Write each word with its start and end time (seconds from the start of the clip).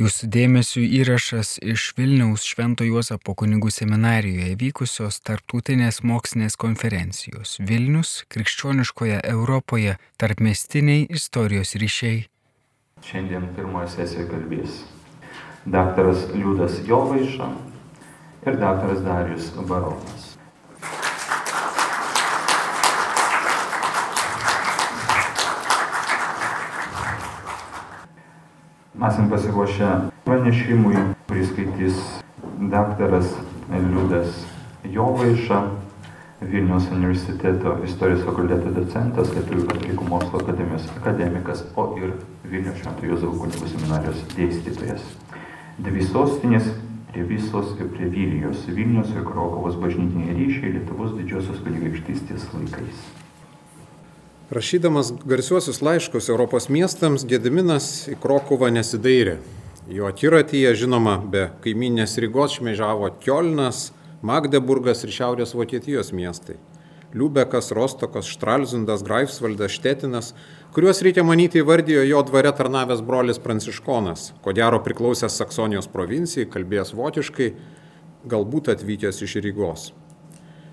Jūsų 0.00 0.26
dėmesio 0.32 0.80
įrašas 0.80 1.58
iš 1.60 1.90
Vilniaus 1.98 2.46
Švento 2.48 2.86
Juozapo 2.86 3.34
kunigų 3.36 3.68
seminarijoje 3.76 4.54
vykusios 4.56 5.18
tarptautinės 5.20 6.00
mokslinės 6.00 6.56
konferencijos 6.56 7.58
Vilnius 7.60 8.14
krikščioniškoje 8.32 9.20
Europoje 9.34 9.98
tarpmestiniai 10.16 11.04
istorijos 11.12 11.74
ryšiai. 11.76 12.24
Šiandien 13.04 13.50
pirmoje 13.52 13.92
sesijoje 13.98 14.30
kalbės 14.32 14.80
daktaras 15.76 16.24
Liudas 16.32 16.80
Jovaiša 16.88 17.52
ir 18.48 18.60
daktaras 18.64 19.04
Darius 19.04 19.52
Baronas. 19.60 20.31
Esam 29.02 29.26
pasiruošę 29.32 29.86
pranešimui, 30.22 30.94
kurį 31.26 31.46
skaitys 31.48 31.96
daktaras 32.70 33.32
Liudas 33.72 34.36
Jovaiša, 34.86 35.56
Vilniaus 36.52 36.86
universiteto 36.94 37.72
istorijos 37.82 38.22
fakulteto 38.22 38.70
docentas, 38.76 39.32
Lietuvių 39.34 39.64
katalikų 39.72 40.06
mokslo 40.06 40.42
akademijos 40.44 40.86
akademikas, 41.00 41.64
o 41.74 41.88
ir 41.98 42.12
Vilniaus 42.44 42.78
Švento 42.78 43.10
Jozapo 43.10 43.40
kunigų 43.40 43.72
seminarijos 43.72 44.22
dėstytojas. 44.36 45.10
Dvi 45.82 46.06
sostinės 46.12 46.70
prie 47.10 47.26
Visos 47.32 47.74
ir 47.80 47.90
prie 47.96 48.06
Vilijos, 48.06 48.62
Vilnius 48.70 49.10
ir 49.16 49.26
Krokovos 49.26 49.82
bažnytiniai 49.82 50.38
ryšiai 50.38 50.76
Lietuvos 50.78 51.18
didžiosios 51.18 51.58
kunigaikštystės 51.66 52.46
laikais. 52.54 53.02
Rašydamas 54.52 55.12
garsiuosius 55.24 55.78
laiškus 55.80 56.26
Europos 56.28 56.66
miestams, 56.68 57.22
Gediminas 57.24 57.86
į 58.12 58.18
Krokovą 58.20 58.68
nesidairė. 58.68 59.38
Jo 59.88 60.10
akiratyje, 60.10 60.74
žinoma, 60.76 61.14
be 61.24 61.46
kaiminės 61.64 62.18
Rygos 62.20 62.58
šmėžavo 62.58 63.08
Kielnas, 63.22 63.94
Magdeburgas 64.20 65.06
ir 65.06 65.14
Šiaurės 65.16 65.54
Vokietijos 65.56 66.12
miestai. 66.12 66.58
Liubekas, 67.16 67.72
Rostokas, 67.72 68.28
Štralzundas, 68.28 69.00
Greifsvaldas, 69.08 69.72
Štetinas, 69.72 70.34
kuriuos 70.76 71.00
reikia 71.00 71.24
manyti 71.24 71.64
įvardijo 71.64 72.04
jo 72.04 72.20
dvare 72.28 72.52
tarnavęs 72.52 73.00
brolis 73.08 73.40
Pranciškonas, 73.40 74.34
ko 74.44 74.52
gero 74.52 74.84
priklausęs 74.84 75.40
Saksonijos 75.40 75.88
provincijai, 75.96 76.50
kalbėjęs 76.52 76.92
vokiškai, 77.00 77.52
galbūt 78.28 78.74
atvykęs 78.76 79.24
iš 79.24 79.40
Rygos. 79.48 79.94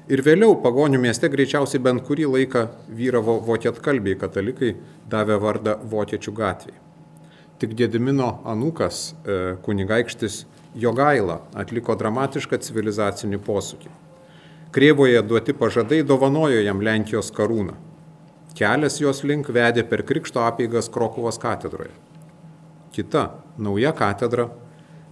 Ir 0.10 0.24
vėliau 0.26 0.56
pagonių 0.58 0.98
mieste 1.04 1.30
greičiausiai 1.30 1.82
bent 1.86 2.02
kurį 2.08 2.26
laiką 2.34 2.64
vyravo 2.98 3.36
vokietkalbiai 3.46 4.18
katalikai, 4.18 4.72
davė 5.06 5.36
vardą 5.38 5.76
Vokiečių 5.92 6.32
gatvėje. 6.34 6.80
Tik 7.62 7.76
Gedimino 7.78 8.30
anūkas 8.50 9.02
e, 9.12 9.36
kunigaikštis 9.62 10.46
Jogaila 10.82 11.36
atliko 11.54 11.94
dramatišką 12.00 12.58
civilizacinį 12.66 13.38
posūkį. 13.46 13.92
Krievoje 14.74 15.22
duoti 15.30 15.54
pažadai 15.54 16.02
dovanojo 16.02 16.64
jam 16.64 16.82
Lenkijos 16.82 17.30
karūną. 17.36 17.76
Kelias 18.58 18.98
jos 19.04 19.22
link 19.22 19.52
vedė 19.54 19.84
per 19.86 20.02
Krikšto 20.10 20.42
apeigas 20.42 20.90
Krokovos 20.90 21.38
katedroje. 21.38 21.94
Kita, 22.98 23.28
nauja 23.62 23.94
katedra 23.94 24.48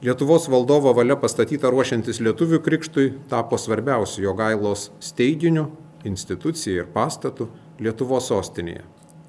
Lietuvos 0.01 0.45
valdovo 0.49 0.91
valia 0.93 1.15
pastatyta 1.17 1.71
ruošiantis 1.73 2.19
lietuvių 2.21 2.59
krikštui 2.61 3.05
tapo 3.31 3.57
svarbiausiu 3.57 4.27
jo 4.27 4.33
gailos 4.37 4.91
steiginiu, 5.01 5.71
institucija 6.05 6.83
ir 6.83 6.91
pastatu 6.93 7.47
Lietuvos 7.81 8.27
sostinėje. 8.29 8.83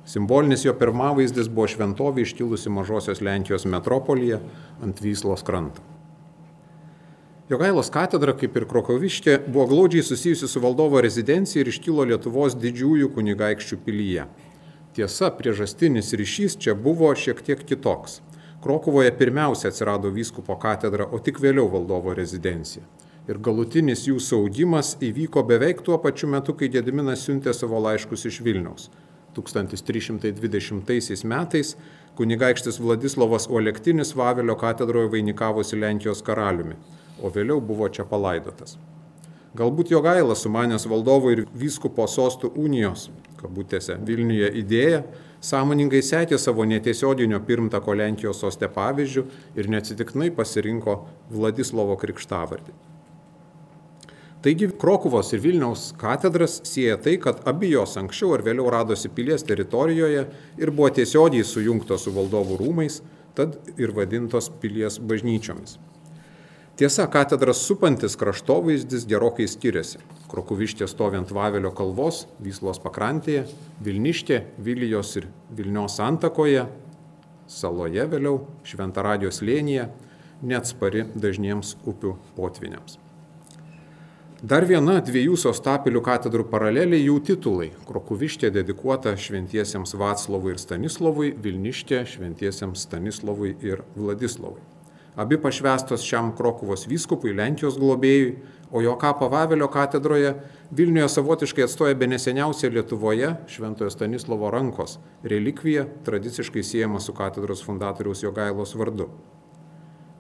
Simbolinis 0.05 0.67
jo 0.67 0.75
pirmavaizdis 0.77 1.49
buvo 1.49 1.71
šventovė 1.73 2.27
iškilusi 2.27 2.69
mažosios 2.69 3.25
Lenkijos 3.25 3.65
metropolyje 3.65 4.43
ant 4.85 5.01
Vyslos 5.01 5.41
kranto. 5.41 5.81
Jogailos 7.49 7.89
katedra, 7.89 8.37
kaip 8.37 8.61
ir 8.61 8.69
Krokoviškė, 8.69 9.41
buvo 9.49 9.71
glaudžiai 9.73 10.05
susijusi 10.05 10.53
su 10.53 10.61
valdovo 10.61 11.01
rezidencija 11.01 11.65
ir 11.65 11.73
iškilo 11.73 12.05
Lietuvos 12.13 12.61
didžiųjų 12.61 13.09
kunigaikščių 13.17 13.81
pilyje. 13.89 14.29
Tiesa, 14.93 15.33
priežastinis 15.33 16.13
ryšys 16.13 16.61
čia 16.61 16.77
buvo 16.77 17.09
šiek 17.17 17.41
tiek 17.41 17.65
kitoks. 17.65 18.21
Krokuvoje 18.69 19.19
pirmiausia 19.19 19.69
atsirado 19.69 20.11
vyskupo 20.13 20.53
katedra, 20.61 21.07
o 21.09 21.17
tik 21.25 21.39
vėliau 21.41 21.71
valdovo 21.73 22.13
rezidencija. 22.13 22.83
Ir 23.25 23.39
galutinis 23.41 24.03
jų 24.05 24.19
saugimas 24.21 24.91
įvyko 25.01 25.41
beveik 25.49 25.81
tuo 25.87 25.97
pačiu 26.05 26.29
metu, 26.29 26.53
kai 26.53 26.69
Gediminas 26.75 27.23
siuntė 27.25 27.55
savo 27.57 27.81
laiškus 27.81 28.27
iš 28.29 28.43
Vilniaus. 28.45 28.91
1320 29.39 31.25
metais 31.33 31.71
kunigaikštis 32.21 32.77
Vladislavas 32.85 33.49
Olektinis 33.49 34.13
Vavelio 34.13 34.59
katedroje 34.61 35.15
vainikavosi 35.17 35.81
Lenkijos 35.81 36.21
karaliumi, 36.29 36.77
o 37.25 37.33
vėliau 37.33 37.65
buvo 37.65 37.89
čia 37.89 38.05
palaidotas. 38.05 38.77
Galbūt 39.57 39.97
jo 39.97 40.05
gaila 40.05 40.37
sumanęs 40.37 40.85
valdovo 40.93 41.33
ir 41.33 41.47
vyskupo 41.57 42.05
sostų 42.05 42.53
unijos, 42.53 43.09
kabutėse, 43.39 43.97
Vilniuje 44.05 44.51
idėją, 44.63 45.01
sąmoningai 45.45 46.03
sekė 46.05 46.39
savo 46.39 46.67
netiesioginio 46.69 47.41
pirmtako 47.47 47.97
Lenkijos 47.99 48.43
soste 48.45 48.69
pavyzdžių 48.75 49.25
ir 49.59 49.71
neatsitiknai 49.75 50.31
pasirinko 50.35 51.01
Vladislovo 51.33 51.97
krikštavardį. 52.01 52.77
Taigi 54.43 54.69
Krokuvos 54.79 55.33
ir 55.35 55.43
Vilniaus 55.43 55.89
katedras 55.99 56.61
sieja 56.69 56.95
tai, 57.03 57.17
kad 57.19 57.41
abi 57.51 57.73
jos 57.73 57.97
anksčiau 57.99 58.37
ar 58.37 58.45
vėliau 58.47 58.71
radosi 58.71 59.11
pilies 59.11 59.43
teritorijoje 59.43 60.29
ir 60.63 60.71
buvo 60.71 60.93
tiesiogiai 60.95 61.47
sujungtos 61.47 62.07
su 62.07 62.15
valdovų 62.15 62.61
rūmais, 62.61 63.01
tad 63.35 63.59
ir 63.75 63.91
vadintos 63.97 64.53
pilies 64.63 65.01
bažnyčiomis. 65.03 65.81
Tiesa, 66.79 67.09
katedras 67.11 67.59
supantis 67.67 68.15
kraštovaizdis 68.15 69.03
gerokai 69.11 69.49
skiriasi. 69.51 69.99
Krokuvištė 70.31 70.87
stovi 70.87 71.19
ant 71.19 71.33
Vavelio 71.35 71.73
kalvos, 71.75 72.21
Vyslos 72.39 72.79
pakrantėje, 72.79 73.49
Vilništė, 73.83 74.45
Vilijos 74.63 75.11
ir 75.19 75.27
Vilnios 75.59 75.99
antakoje, 75.99 76.69
saloje 77.51 78.07
vėliau, 78.15 78.45
Šventaradios 78.63 79.43
lėnyje, 79.43 79.89
neatspari 80.47 81.03
dažniems 81.19 81.75
upių 81.83 82.15
potviniams. 82.39 83.01
Dar 84.39 84.63
viena 84.71 85.01
dviejų 85.03 85.35
sostapilių 85.35 86.07
katedrų 86.07 86.47
paraleliai 86.47 87.09
jų 87.09 87.19
titulai. 87.33 87.73
Krokuvištė 87.91 88.55
dedikuota 88.55 89.19
šventiesiems 89.19 89.99
Vaclovui 89.99 90.55
ir 90.55 90.63
Stanislovui, 90.63 91.35
Vilništė 91.43 92.05
šventiesiems 92.15 92.87
Stanislovui 92.87 93.57
ir 93.67 93.83
Vladislovui 93.99 94.78
abi 95.19 95.37
pašvestos 95.43 96.05
šiam 96.07 96.31
Krokuvos 96.39 96.87
vyskupui, 96.87 97.33
Lenkijos 97.35 97.79
globėjui, 97.81 98.37
o 98.71 98.83
jo 98.85 98.93
kapą 99.01 99.27
Vavelio 99.33 99.67
katedroje 99.73 100.37
Vilniuje 100.71 101.09
savotiškai 101.09 101.65
atstoja 101.65 101.97
be 101.99 102.07
neseniausia 102.07 102.69
Lietuvoje 102.71 103.33
Šventojo 103.49 103.91
Stanislovo 103.91 104.51
rankos 104.53 104.99
relikvija, 105.25 105.87
tradiciškai 106.05 106.63
siejama 106.63 107.01
su 107.01 107.17
katedros 107.17 107.65
fundatoriaus 107.65 108.23
Jogailos 108.23 108.77
vardu. 108.77 109.09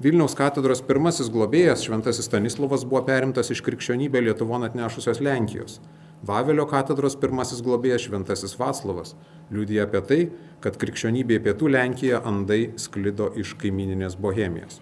Vilniaus 0.00 0.34
katedros 0.38 0.80
pirmasis 0.88 1.28
globėjas 1.30 1.84
Šventasis 1.84 2.26
Stanislovas 2.30 2.86
buvo 2.88 3.04
perimtas 3.06 3.52
iš 3.54 3.62
krikščionybę 3.66 4.24
Lietuvon 4.24 4.66
atnešusios 4.66 5.20
Lenkijos. 5.20 5.78
Vavelio 6.26 6.66
katedros 6.70 7.14
pirmasis 7.18 7.62
globėjas 7.62 8.08
Šventasis 8.08 8.56
Vaclavas 8.58 9.14
liūdija 9.54 9.86
apie 9.86 10.02
tai, 10.10 10.20
kad 10.64 10.80
krikščionybė 10.80 11.42
pietų 11.44 11.70
Lenkija 11.76 12.24
andai 12.26 12.62
sklido 12.80 13.30
iš 13.38 13.54
kaimininės 13.60 14.18
Bohemijos. 14.18 14.80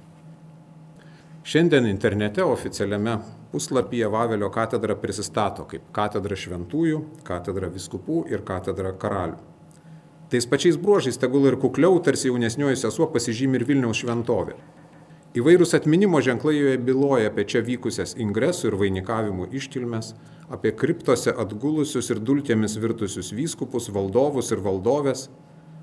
Šiandien 1.47 1.87
internete 1.87 2.43
oficialiame 2.43 3.19
puslapyje 3.53 4.09
Vavelio 4.09 4.49
katedra 4.51 4.97
prisistato 4.99 5.63
kaip 5.71 5.85
katedra 5.95 6.35
šventųjų, 6.35 6.97
katedra 7.29 7.69
viskupų 7.71 8.25
ir 8.35 8.43
katedra 8.49 8.91
karalių. 9.05 9.39
Tais 10.33 10.49
pačiais 10.51 10.75
bruožais 10.75 11.21
tegul 11.23 11.47
ir 11.47 11.55
kukliau, 11.63 12.01
tarsi 12.03 12.33
jaunesnioji 12.33 12.81
sesuo 12.81 13.07
pasižymi 13.15 13.61
ir 13.61 13.67
Vilniaus 13.69 14.01
šventovė. 14.03 14.57
Įvairūs 15.39 15.77
atminimo 15.79 16.19
ženklai 16.19 16.57
joje 16.57 16.83
byloja 16.83 17.31
apie 17.31 17.47
čia 17.47 17.63
vykusias 17.63 18.17
ingresų 18.19 18.73
ir 18.73 18.81
vainikavimų 18.83 19.47
iškilmes, 19.55 20.17
apie 20.51 20.75
kriptose 20.75 21.31
atgulusius 21.31 22.11
ir 22.11 22.25
dulkėmis 22.27 22.75
virtusius 22.83 23.31
vyskupus, 23.31 23.87
valdovus 23.95 24.51
ir 24.51 24.67
valdovės, 24.67 25.29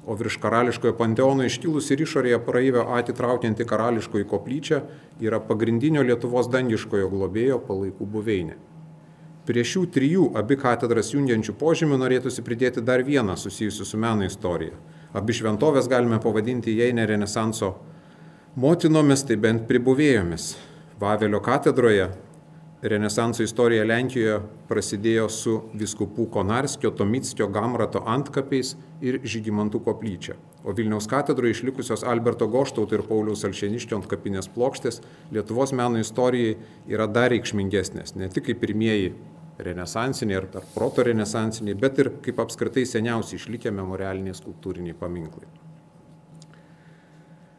o 0.06 0.16
virš 0.20 0.38
karališkojo 0.44 0.98
panteono 1.00 1.46
iškilus 1.48 1.90
ir 1.94 2.04
išorėje 2.04 2.40
praeivio 2.46 2.84
atitraukianti 2.98 3.66
karališkoji 3.68 4.28
koplyčia 4.28 4.82
yra 5.24 5.40
pagrindinio 5.40 6.04
Lietuvos 6.04 6.50
dangiškojo 6.52 7.10
globėjo 7.12 7.60
palaikų 7.68 8.08
buveinė. 8.16 8.58
Prie 9.48 9.64
šių 9.68 9.86
trijų 9.92 10.26
abi 10.40 10.56
katedras 10.60 11.10
jungiančių 11.12 11.56
požymių 11.60 11.98
norėtųsi 12.00 12.44
pridėti 12.44 12.84
dar 12.84 13.04
vieną 13.04 13.36
susijusiu 13.40 13.88
su 13.88 13.98
meno 14.00 14.24
istorija. 14.24 14.78
Abi 15.14 15.36
šventovės 15.36 15.90
galime 15.92 16.20
pavadinti, 16.24 16.72
jei 16.78 16.94
ne 16.96 17.06
Renesanso 17.06 17.74
motinomis, 18.56 19.26
tai 19.28 19.36
bent 19.36 19.68
pribuvėjomis. 19.68 20.54
Vavelio 21.00 21.42
katedroje 21.44 22.08
Renesanso 22.84 23.46
istorija 23.46 23.86
Lenkijoje 23.88 24.42
prasidėjo 24.68 25.30
su 25.32 25.54
viskupų 25.80 26.26
Konarskio, 26.34 26.90
Tomitskio, 26.92 27.48
Gamrato 27.48 28.02
antkapiais 28.12 28.74
ir 29.00 29.22
Žygimantų 29.24 29.80
koplyčia. 29.86 30.36
O 30.68 30.76
Vilniaus 30.76 31.08
katedroje 31.08 31.56
išlikusios 31.56 32.04
Alberto 32.04 32.50
Goštauto 32.52 32.98
ir 32.98 33.06
Pauliaus 33.08 33.46
Alšeniškio 33.48 34.02
antkapinės 34.02 34.52
plokštės 34.52 35.00
Lietuvos 35.32 35.72
meno 35.72 36.04
istorijai 36.04 36.58
yra 36.92 37.08
dar 37.08 37.32
reikšmingesnės, 37.32 38.18
ne 38.20 38.28
tik 38.28 38.50
kaip 38.50 38.60
pirmieji 38.66 39.14
renesansiniai 39.64 40.42
ar 40.42 40.50
proto 40.76 41.08
renesansiniai, 41.08 41.80
bet 41.80 42.04
ir 42.04 42.12
kaip 42.26 42.44
apskritai 42.44 42.84
seniausiai 42.90 43.40
išlikę 43.40 43.72
memorialiniai 43.72 44.36
skulptūriniai 44.36 45.00
paminklai. 45.00 45.48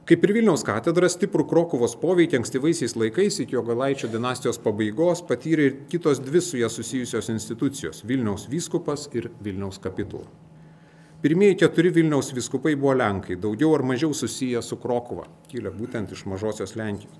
Kaip 0.04 0.20
ir 0.26 0.34
Vilniaus 0.36 0.60
katedra, 0.60 1.08
stiprų 1.08 1.46
Krokuvos 1.48 1.94
poveikį 1.96 2.36
ankstyvaisiais 2.36 2.92
laikais 3.00 3.38
iki 3.40 3.54
Jogalaičio 3.56 4.10
dinastijos 4.12 4.58
pabaigos 4.60 5.22
patyrė 5.24 5.68
ir 5.70 5.76
kitos 5.88 6.18
dvi 6.20 6.42
su 6.44 6.58
ją 6.60 6.68
susijusios 6.68 7.30
institucijos- 7.32 8.02
Vilniaus 8.10 8.44
vyskupas 8.52 9.06
ir 9.16 9.30
Vilniaus 9.40 9.78
kapitula. 9.80 10.28
Pirmieji 11.22 11.56
keturi 11.56 11.88
Vilniaus 11.90 12.34
vyskupai 12.36 12.76
buvo 12.76 12.92
Lenkai, 12.92 13.36
daugiau 13.40 13.74
ar 13.74 13.82
mažiau 13.82 14.12
susiję 14.12 14.62
su 14.62 14.76
Krokuva, 14.76 15.24
kilę 15.48 15.70
būtent 15.72 16.12
iš 16.12 16.26
mažosios 16.26 16.76
Lenkijos. 16.76 17.16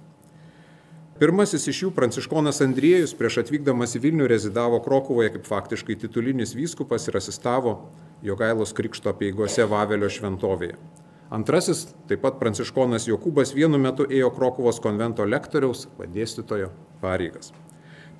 Pirmasis 1.18 1.66
iš 1.68 1.82
jų, 1.84 1.90
pranciškonas 1.90 2.60
Andriejus, 2.60 3.14
prieš 3.14 3.38
atvykdamas 3.38 3.96
į 3.96 4.00
Vilnių 4.00 4.28
rezidavo 4.28 4.82
Krokuvoje 4.84 5.30
kaip 5.30 5.46
faktiškai 5.46 5.96
titulinis 5.96 6.54
vyskupas 6.54 7.08
ir 7.08 7.16
asistavo 7.16 7.88
Jogailos 8.22 8.74
krikšto 8.74 9.08
apieigose 9.08 9.64
Vavelio 9.64 10.08
šventovėje. 10.08 11.03
Antrasis, 11.32 11.86
taip 12.08 12.20
pat 12.24 12.36
pranciškonas 12.40 13.08
Jokūbas 13.08 13.54
vienu 13.56 13.80
metu 13.80 14.04
ėjo 14.04 14.28
Krokuvos 14.36 14.80
konvento 14.84 15.24
lektoriaus, 15.24 15.86
vadėstytojo 15.98 16.68
pareigas. 17.00 17.54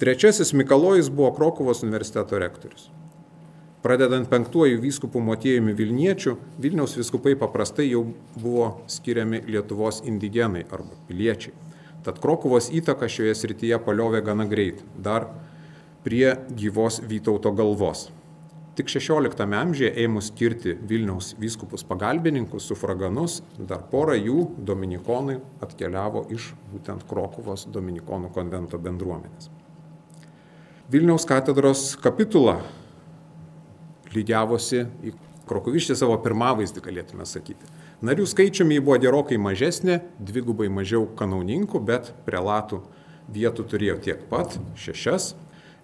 Trečiasis 0.00 0.54
Mikalojus 0.56 1.10
buvo 1.12 1.30
Krokuvos 1.36 1.84
universiteto 1.84 2.40
rektorius. 2.40 2.88
Pradedant 3.84 4.24
penktuoju 4.30 4.80
vyskupų 4.80 5.20
motiejumi 5.20 5.74
Vilniečių, 5.76 6.32
Vilniaus 6.56 6.96
viskupai 6.96 7.34
paprastai 7.36 7.90
jau 7.90 8.06
buvo 8.40 8.70
skiriami 8.88 9.42
Lietuvos 9.44 10.00
indigenai 10.08 10.64
arba 10.72 10.96
piliečiai. 11.04 11.52
Tad 12.04 12.16
Krokuvos 12.24 12.70
įtaka 12.72 13.10
šioje 13.12 13.36
srityje 13.36 13.78
paliovė 13.84 14.24
gana 14.24 14.48
greit, 14.48 14.80
dar 14.96 15.28
prie 16.04 16.32
gyvos 16.56 17.02
Vytauto 17.04 17.52
galvos. 17.52 18.08
Tik 18.74 18.88
XVI 18.90 19.54
amžiuje 19.54 19.92
ėmus 20.02 20.32
skirti 20.32 20.72
Vilniaus 20.74 21.36
vyskupus 21.38 21.84
pagalbininkus, 21.86 22.64
sufraganus, 22.66 23.36
dar 23.58 23.84
pora 23.90 24.16
jų 24.18 24.48
dominikonai 24.66 25.36
atkeliavo 25.62 26.24
iš 26.34 26.48
būtent 26.72 27.04
Krokuvos 27.06 27.68
dominikonų 27.70 28.32
konvento 28.34 28.80
bendruomenės. 28.82 29.46
Vilniaus 30.90 31.22
katedros 31.24 31.92
kapitula 32.02 32.58
lygiavosi 34.14 34.82
į 35.06 35.14
Krokuvištį 35.44 35.94
savo 36.00 36.16
pirmavaizdį, 36.24 36.82
galėtume 36.82 37.26
sakyti. 37.28 37.68
Narių 38.04 38.24
skaičiumi 38.26 38.80
buvo 38.80 38.96
gerokai 38.98 39.36
mažesnė, 39.38 39.98
dvigubai 40.18 40.70
mažiau 40.72 41.04
kanauninkų, 41.18 41.80
bet 41.84 42.10
prelatų 42.26 42.80
vietų 43.30 43.66
turėjo 43.70 43.98
tiek 44.02 44.24
pat- 44.30 44.58
šešias, 44.84 45.34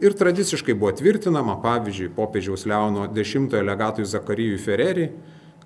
Ir 0.00 0.14
tradiciškai 0.16 0.72
buvo 0.74 0.94
tvirtinama, 0.96 1.58
pavyzdžiui, 1.60 2.14
popiežiaus 2.16 2.64
Leono 2.64 3.04
X 3.12 3.34
legatui 3.52 4.04
Zakarijui 4.08 4.58
Ferreri, 4.58 5.10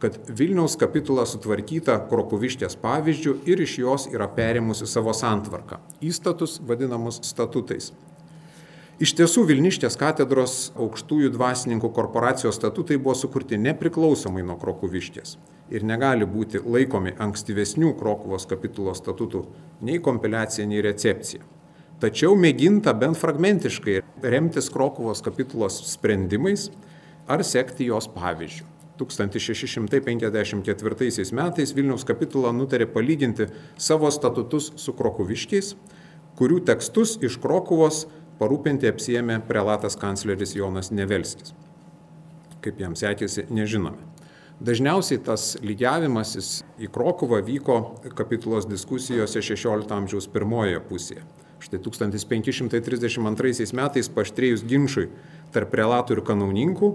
kad 0.02 0.18
Vilniaus 0.28 0.74
kapitula 0.76 1.22
sutvarkyta 1.26 2.00
Krokuvištės 2.10 2.74
pavyzdžių 2.82 3.36
ir 3.46 3.62
iš 3.62 3.76
jos 3.78 4.08
yra 4.10 4.26
perėmusi 4.26 4.90
savo 4.90 5.14
santvarką- 5.14 5.78
įstatus 6.10 6.58
vadinamus 6.66 7.20
statutais. 7.22 7.92
Iš 8.98 9.14
tiesų 9.14 9.46
Vilništės 9.46 9.96
katedros 9.96 10.72
aukštųjų 10.74 11.30
dvasininkų 11.30 11.92
korporacijos 11.94 12.58
statutai 12.58 12.98
buvo 12.98 13.14
sukurti 13.14 13.56
nepriklausomai 13.56 14.42
nuo 14.42 14.58
Krokuvištės 14.58 15.36
ir 15.70 15.84
negali 15.84 16.26
būti 16.26 16.58
laikomi 16.58 17.14
ankstyvesnių 17.18 17.94
Krokuvos 17.98 18.46
kapitulos 18.46 18.98
statutų 18.98 19.46
nei 19.80 19.98
kompiliacija, 19.98 20.66
nei 20.66 20.82
recepcija. 20.82 21.53
Tačiau 22.04 22.34
mėginta 22.36 22.92
bent 22.92 23.16
fragmentiškai 23.16 24.02
remtis 24.28 24.66
Krokuvos 24.68 25.24
kapitulos 25.24 25.80
sprendimais 25.88 26.68
ar 27.24 27.40
sekti 27.48 27.88
jos 27.88 28.04
pavyzdžių. 28.12 28.68
1654 29.00 31.32
metais 31.32 31.72
Vilniaus 31.72 32.04
kapitula 32.04 32.52
nutarė 32.52 32.84
palyginti 32.92 33.48
savo 33.80 34.12
statutus 34.12 34.76
su 34.76 34.92
krokuviškiais, 34.98 35.80
kurių 36.36 36.60
tekstus 36.68 37.16
iš 37.24 37.40
Krokuvos 37.40 38.04
parūpinti 38.36 38.84
apsijėmė 38.90 39.40
prelatas 39.48 39.96
kancleris 39.96 40.52
Jonas 40.58 40.92
Nevelskis. 40.92 41.56
Kaip 42.60 42.76
jam 42.84 42.92
sekėsi, 43.00 43.48
nežinome. 43.48 44.04
Dažniausiai 44.60 45.24
tas 45.24 45.56
lygiavimasis 45.64 46.68
į 46.84 46.92
Krokuvą 46.92 47.40
vyko 47.48 47.96
kapitulos 48.12 48.68
diskusijose 48.68 49.40
XVI 49.40 49.88
amžiaus 49.96 50.28
pirmojoje 50.28 50.84
pusėje. 50.84 51.24
Štai 51.64 51.80
1532 51.80 53.72
metais 53.72 54.10
paštrėjus 54.12 54.64
ginčiui 54.68 55.08
tarp 55.54 55.70
prelatų 55.72 56.18
ir 56.18 56.20
kanauninkų, 56.26 56.90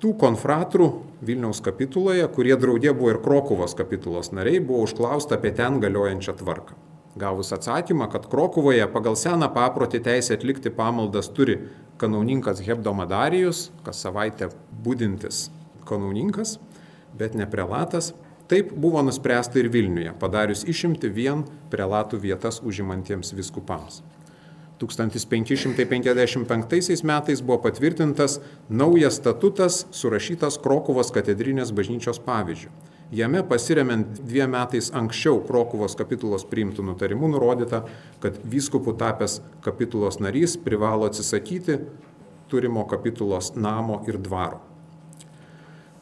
tų 0.00 0.12
konfratrų 0.20 0.86
Vilniaus 1.26 1.60
kapituloje, 1.64 2.24
kurie 2.32 2.56
draudė 2.60 2.94
buvo 2.96 3.12
ir 3.12 3.20
Krokuvos 3.24 3.76
kapitulos 3.76 4.32
nariai, 4.32 4.62
buvo 4.64 4.86
užklausta 4.86 5.36
apie 5.36 5.52
ten 5.56 5.80
galiojančią 5.82 6.36
tvarką. 6.40 6.76
Gavus 7.16 7.52
atsakymą, 7.56 8.08
kad 8.12 8.28
Krokuvoje 8.32 8.84
pagal 8.92 9.16
seną 9.16 9.48
paprotį 9.52 10.02
teisę 10.04 10.36
atlikti 10.36 10.72
pamaldas 10.72 11.28
turi 11.32 11.58
kanauninkas 12.00 12.60
Hebdomadarijus, 12.64 13.70
kas 13.84 14.00
savaitę 14.04 14.50
būdintis 14.84 15.46
kanauninkas, 15.88 16.58
bet 17.16 17.36
ne 17.36 17.48
prelatas, 17.48 18.12
Taip 18.46 18.70
buvo 18.78 19.02
nuspręsta 19.02 19.58
ir 19.58 19.66
Vilniuje, 19.74 20.12
padarius 20.20 20.60
išimti 20.70 21.08
vien 21.10 21.42
prelatų 21.72 22.20
vietas 22.22 22.60
užimantiems 22.62 23.34
viskupams. 23.34 24.04
1555 24.78 27.02
metais 27.02 27.42
buvo 27.42 27.58
patvirtintas 27.64 28.38
naujas 28.68 29.14
statutas 29.18 29.86
surašytas 29.90 30.58
Krokuvos 30.62 31.10
katedrinės 31.10 31.72
bažnyčios 31.74 32.22
pavyzdžių. 32.22 32.70
Jame 33.16 33.40
pasiremiant 33.46 34.18
dviem 34.26 34.50
metais 34.50 34.90
anksčiau 34.94 35.40
Krokuvos 35.46 35.94
kapitulos 35.98 36.44
priimtų 36.50 36.82
nutarimų 36.90 37.28
nurodyta, 37.36 37.84
kad 38.22 38.32
vyskupų 38.42 38.92
tapęs 38.98 39.40
kapitulos 39.64 40.18
narys 40.20 40.56
privalo 40.58 41.06
atsisakyti 41.06 41.78
turimo 42.50 42.84
kapitulos 42.90 43.54
namo 43.56 44.04
ir 44.10 44.18
dvaro. 44.18 44.65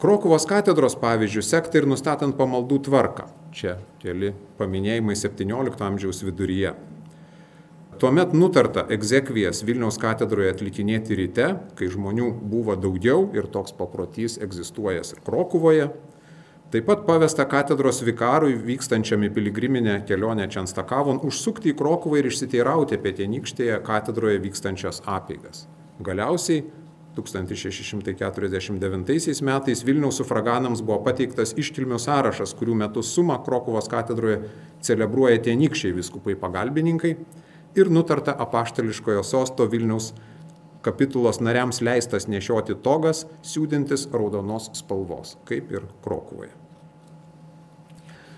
Krokuvos 0.05 0.45
katedros 0.45 0.99
pavyzdžių 1.01 1.41
sekti 1.41 1.79
ir 1.81 1.87
nustatant 1.89 2.35
pamaldų 2.37 2.77
tvarką. 2.85 3.25
Čia 3.57 3.79
keli 4.03 4.35
paminėjimai 4.59 5.15
17 5.17 5.81
amžiaus 5.87 6.21
viduryje. 6.27 6.75
Tuomet 8.03 8.35
nutarta 8.37 8.85
egzekvijas 8.93 9.63
Vilniaus 9.65 9.97
katedroje 10.03 10.51
atlikinėti 10.53 11.17
ryte, 11.17 11.49
kai 11.81 11.89
žmonių 11.89 12.29
buvo 12.53 12.77
daugiau 12.77 13.31
ir 13.33 13.49
toks 13.49 13.73
paprotys 13.81 14.37
egzistuoja 14.45 15.01
ir 15.09 15.25
Krokuvoje. 15.25 15.89
Taip 16.69 16.91
pat 16.91 17.09
pavesta 17.09 17.49
katedros 17.49 18.05
vikarui 18.05 18.59
vykstančiam 18.61 19.25
į 19.25 19.33
piligriminę 19.33 20.03
kelionę 20.05 20.51
Čenstakavon 20.53 21.25
užsukti 21.25 21.73
į 21.73 21.79
Krokuvą 21.81 22.21
ir 22.21 22.29
išsiteirauti 22.29 23.01
apie 23.01 23.17
tenykštėje 23.25 23.81
katedroje 23.89 24.45
vykstančias 24.51 25.01
apeigas. 25.09 25.65
Galiausiai 26.05 26.67
1649 27.17 29.43
metais 29.47 29.85
Vilniaus 29.87 30.17
sufraganams 30.21 30.83
buvo 30.83 30.99
pateiktas 31.07 31.55
iškilmių 31.59 31.99
sąrašas, 32.03 32.55
kurių 32.59 32.75
metu 32.83 33.01
sumą 33.03 33.37
Krokovos 33.47 33.89
katedroje 33.93 34.39
celebruoja 34.85 35.39
tenykščiai 35.47 35.97
viskupai 35.97 36.35
pagalbininkai 36.41 37.13
ir 37.79 37.87
nutarta 37.91 38.33
apaštališkojo 38.47 39.23
sosto 39.23 39.63
Vilniaus 39.71 40.07
kapitulos 40.85 41.41
nariams 41.41 41.81
leistas 41.81 42.29
nešioti 42.29 42.75
togas, 42.85 43.25
siūdintis 43.43 44.09
raudonos 44.13 44.71
spalvos, 44.77 45.39
kaip 45.49 45.73
ir 45.73 45.83
Krokuvoje. 46.05 46.64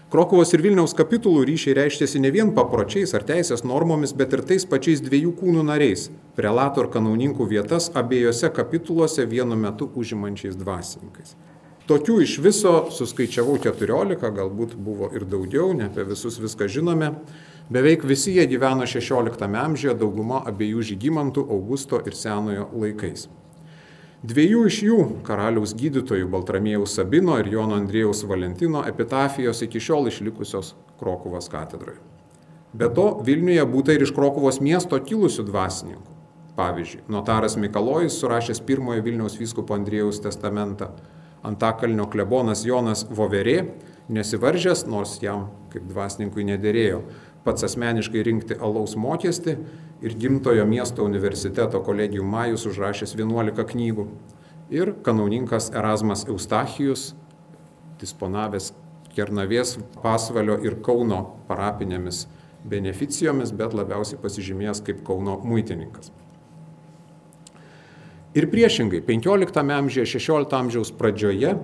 Krokuvos 0.07 0.53
ir 0.55 0.63
Vilniaus 0.63 0.93
kapitulų 0.95 1.41
ryšiai 1.49 1.73
reiškėsi 1.75 2.21
ne 2.23 2.31
vien 2.31 2.53
papročiais 2.55 3.11
ar 3.19 3.25
teisės 3.27 3.65
normomis, 3.67 4.13
bet 4.15 4.37
ir 4.37 4.45
tais 4.47 4.63
pačiais 4.63 5.01
dviejų 5.03 5.33
kūnų 5.41 5.65
nariais- 5.67 6.05
prelato 6.37 6.85
ir 6.85 6.91
kanauninkų 6.95 7.47
vietas 7.51 7.91
abiejose 7.91 8.53
kapituluose 8.55 9.27
vienu 9.27 9.57
metu 9.57 9.89
užimančiais 9.97 10.55
dvasininkais. 10.55 11.35
Tokių 11.89 12.23
iš 12.23 12.39
viso 12.39 12.87
suskaičiavau 12.91 13.59
14, 13.59 14.31
galbūt 14.31 14.77
buvo 14.77 15.11
ir 15.13 15.25
daugiau, 15.25 15.75
ne 15.75 15.87
apie 15.87 16.05
visus 16.05 16.39
viską 16.39 16.69
žinome. 16.69 17.17
Beveik 17.69 18.05
visi 18.05 18.33
jie 18.33 18.47
gyveno 18.47 18.87
16 18.87 19.57
amžiuje, 19.57 19.99
dauguma 19.99 20.45
abiejų 20.47 20.83
žygimantų, 20.83 21.51
Augusto 21.51 22.01
ir 22.07 22.13
Senojo 22.13 22.69
laikais. 22.73 23.27
Dviejų 24.27 24.61
iš 24.67 24.77
jų, 24.83 24.97
karaliaus 25.23 25.71
gydytojų 25.79 26.27
Baltramėjaus 26.33 26.97
Sabino 26.99 27.37
ir 27.39 27.47
Jono 27.53 27.77
Andrėjaus 27.79 28.25
Valentino 28.27 28.81
epitafijos 28.89 29.61
iki 29.63 29.79
šiol 29.79 30.09
išlikusios 30.11 30.73
Krokuvos 30.99 31.47
katedroje. 31.53 32.01
Be 32.75 32.89
to, 32.97 33.05
Vilniuje 33.23 33.63
būta 33.71 33.95
ir 33.95 34.03
iš 34.03 34.11
Krokuvos 34.17 34.59
miesto 34.59 34.99
kilusių 34.99 35.45
dvasininkų. 35.47 36.17
Pavyzdžiui, 36.57 37.05
notaras 37.13 37.55
Mikalojus 37.61 38.17
surašęs 38.19 38.65
pirmojo 38.67 39.05
Vilniaus 39.07 39.37
vyskupo 39.39 39.77
Andrėjaus 39.77 40.19
testamentą, 40.25 40.91
Antakalnio 41.47 42.09
klebonas 42.11 42.65
Jonas 42.67 43.05
Voverė, 43.07 43.61
nesivaržęs, 44.11 44.89
nors 44.91 45.21
jam 45.23 45.53
kaip 45.71 45.87
dvasininkui 45.87 46.49
nedėrėjo, 46.51 47.05
pats 47.47 47.65
asmeniškai 47.67 48.25
rinkti 48.27 48.57
alaus 48.59 48.97
mokestį 48.99 49.57
ir 50.05 50.17
gimtojo 50.19 50.67
miesto 50.69 51.07
universiteto 51.07 51.81
kolegijų 51.87 52.27
Majus 52.27 52.67
užrašęs 52.69 53.15
11 53.17 53.65
knygų. 53.71 54.09
Ir 54.75 54.93
kanauninkas 55.07 55.71
Erasmas 55.71 56.27
Eustachijus, 56.27 57.13
disponavęs 58.01 58.73
Kernavės, 59.17 59.77
Pasvalio 60.03 60.59
ir 60.67 60.81
Kauno 60.85 61.23
parapinėmis 61.49 62.27
beneficijomis, 62.67 63.55
bet 63.55 63.75
labiausiai 63.79 64.21
pasižymėjęs 64.21 64.83
kaip 64.85 65.03
Kauno 65.07 65.39
muitininkas. 65.47 66.11
Ir 68.37 68.51
priešingai, 68.53 69.01
15 69.07 69.63
amžiuje, 69.79 70.05
16 70.19 70.59
amžiaus 70.59 70.91
pradžioje 70.93 71.55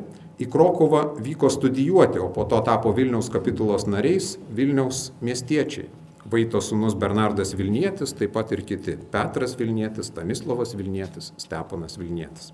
į 0.42 0.48
Krokovą 0.50 1.02
vyko 1.22 1.50
studijuoti, 1.52 2.20
o 2.22 2.28
po 2.32 2.44
to 2.48 2.60
tapo 2.64 2.92
Vilniaus 2.96 3.30
kapitulos 3.32 3.86
nariais 3.86 4.36
Vilniaus 4.50 5.10
miestiečiai. 5.22 5.88
Vaito 6.32 6.62
sūnus 6.62 6.94
Bernardas 6.98 7.52
Vilnietis, 7.58 8.14
taip 8.16 8.32
pat 8.32 8.52
ir 8.52 8.62
kiti- 8.64 8.96
Petras 9.12 9.56
Vilnietis, 9.58 10.08
Stanislavas 10.12 10.74
Vilnietis, 10.74 11.32
Steponas 11.36 11.98
Vilnietis. 11.98 12.52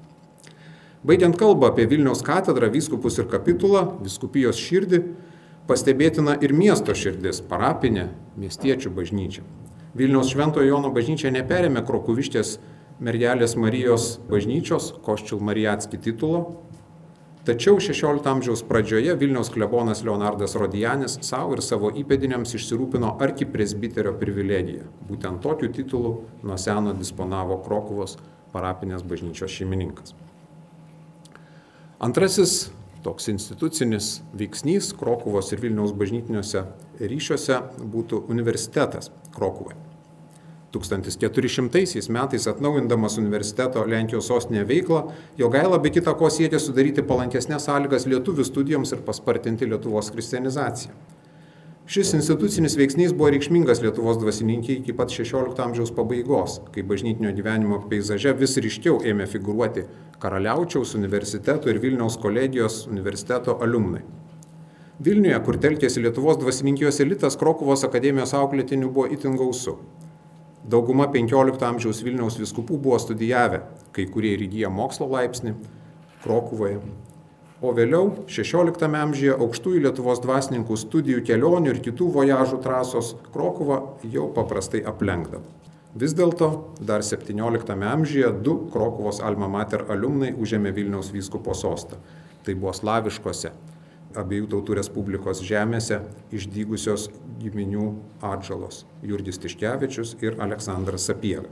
Baigiant 1.05 1.37
kalbą 1.39 1.69
apie 1.69 1.87
Vilniaus 1.87 2.23
katedrą, 2.27 2.71
vyskupus 2.73 3.19
ir 3.19 3.29
kapitulą, 3.31 4.01
viskupijos 4.03 4.59
širdį, 4.59 5.03
pastebėtina 5.69 6.43
ir 6.43 6.53
miesto 6.53 6.93
širdis- 6.93 7.41
parapinė 7.51 8.09
miestiečių 8.39 8.91
bažnyčia. 8.91 9.43
Vilniaus 9.95 10.33
Šventojo 10.33 10.67
Jono 10.67 10.91
bažnyčia 10.91 11.31
neperėmė 11.31 11.87
Krokuvištės 11.87 12.59
mergelės 13.01 13.57
Marijos 13.57 14.19
bažnyčios, 14.29 14.93
Koščiul 15.03 15.41
Marijatski 15.41 15.99
titulo, 15.99 16.57
Tačiau 17.49 17.79
XVI 17.81 18.21
amžiaus 18.29 18.61
pradžioje 18.61 19.15
Vilniaus 19.17 19.49
klebonas 19.49 20.03
Leonardas 20.05 20.53
Rodijanis 20.53 21.15
savo 21.25 21.55
ir 21.57 21.63
savo 21.65 21.89
įpėdiniams 21.97 22.53
išsirūpino 22.59 23.15
arkipresbiterio 23.25 24.13
privilegiją. 24.21 24.85
Būtent 25.09 25.41
tokiu 25.41 25.71
titulu 25.73 26.11
nuo 26.45 26.59
seno 26.61 26.93
disponavo 26.93 27.57
Krokuvos 27.65 28.19
parapinės 28.53 29.01
bažnyčios 29.01 29.57
šeimininkas. 29.57 30.13
Antrasis 32.05 32.69
toks 33.01 33.33
institucinis 33.33 34.19
veiksnys 34.37 34.93
Krokuvos 35.01 35.49
ir 35.57 35.65
Vilniaus 35.65 35.97
bažnytiniuose 35.97 36.67
ryšiuose 37.01 37.63
būtų 37.81 38.27
universitetas 38.29 39.09
Krokuvoje. 39.33 39.88
1400 40.73 42.13
metais 42.13 42.47
atnaujindamas 42.51 43.17
universiteto 43.19 43.85
Lenkijos 43.89 44.29
sostinėje 44.29 44.67
veiklą, 44.69 45.05
Jogaila 45.41 45.79
be 45.81 45.93
kita 45.95 46.13
ko 46.19 46.29
siekė 46.29 46.61
sudaryti 46.61 47.05
palankesnės 47.09 47.69
sąlygas 47.71 48.05
lietuvių 48.11 48.45
studijoms 48.45 48.93
ir 48.93 49.05
paspartinti 49.07 49.69
Lietuvos 49.69 50.13
kristianizaciją. 50.13 50.93
Šis 51.89 52.11
institucinis 52.13 52.75
veiksnys 52.77 53.15
buvo 53.17 53.31
reikšmingas 53.33 53.79
Lietuvos 53.81 54.19
dvasininkiai 54.21 54.83
iki 54.83 54.93
pat 54.93 55.09
XVI 55.09 55.57
amžiaus 55.65 55.89
pabaigos, 55.97 56.59
kai 56.75 56.83
bažnytinio 56.85 57.33
gyvenimo 57.33 57.79
peizaže 57.89 58.35
vis 58.37 58.59
ryškiau 58.61 58.99
ėmė 59.09 59.25
figuruoti 59.25 59.87
Karaliaučiaus 60.21 60.93
universiteto 60.99 61.73
ir 61.73 61.81
Vilniaus 61.81 62.19
kolegijos 62.21 62.83
universiteto 62.93 63.57
alumnai. 63.65 64.03
Vilniuje, 65.01 65.39
kur 65.47 65.57
telkėsi 65.63 66.03
Lietuvos 66.05 66.37
dvasininkijos 66.43 67.01
elitas, 67.01 67.39
Krokuvos 67.41 67.87
akademijos 67.89 68.37
auklėtinių 68.37 68.93
buvo 68.93 69.09
itin 69.15 69.41
gausu. 69.41 69.79
Dauguma 70.69 71.07
XV 71.09 71.63
amžiaus 71.65 72.03
Vilniaus 72.05 72.35
viskupų 72.37 72.77
buvo 72.85 72.99
studijavę, 73.01 73.63
kai 73.97 74.05
kurie 74.13 74.35
ir 74.37 74.43
įgyja 74.45 74.69
mokslo 74.69 75.07
laipsnį 75.09 75.55
Krokuvoje. 76.21 76.83
O 77.65 77.73
vėliau 77.73 78.11
XVI 78.29 78.91
amžiuje 79.01 79.39
aukštųjų 79.39 79.81
Lietuvos 79.87 80.21
dvasininkų 80.21 80.77
studijų 80.77 81.23
kelionių 81.31 81.73
ir 81.73 81.81
kitų 81.87 82.11
vojažų 82.19 82.61
trasos 82.67 83.15
Krokuvą 83.33 83.81
jau 84.13 84.29
paprastai 84.37 84.83
aplenkdavo. 84.85 85.41
Vis 85.97 86.13
dėlto 86.13 86.51
dar 86.85 87.01
XVII 87.01 87.81
amžiuje 87.89 88.35
du 88.45 88.59
Krokuvos 88.69 89.23
alma 89.25 89.49
mater 89.49 89.87
alumnai 89.89 90.35
užėmė 90.37 90.75
Vilniaus 90.77 91.09
vyskupo 91.17 91.57
sostą. 91.57 91.97
Tai 92.45 92.61
buvo 92.61 92.77
slaviškose 92.77 93.57
abiejų 94.17 94.49
tautų 94.55 94.79
respublikos 94.79 95.43
žemėse 95.45 96.01
išdygusios 96.33 97.09
giminių 97.43 97.95
atžalos- 98.25 98.85
Jurgis 99.09 99.39
Tiškevičius 99.39 100.17
ir 100.23 100.41
Aleksandras 100.41 101.05
Sapiega. 101.09 101.49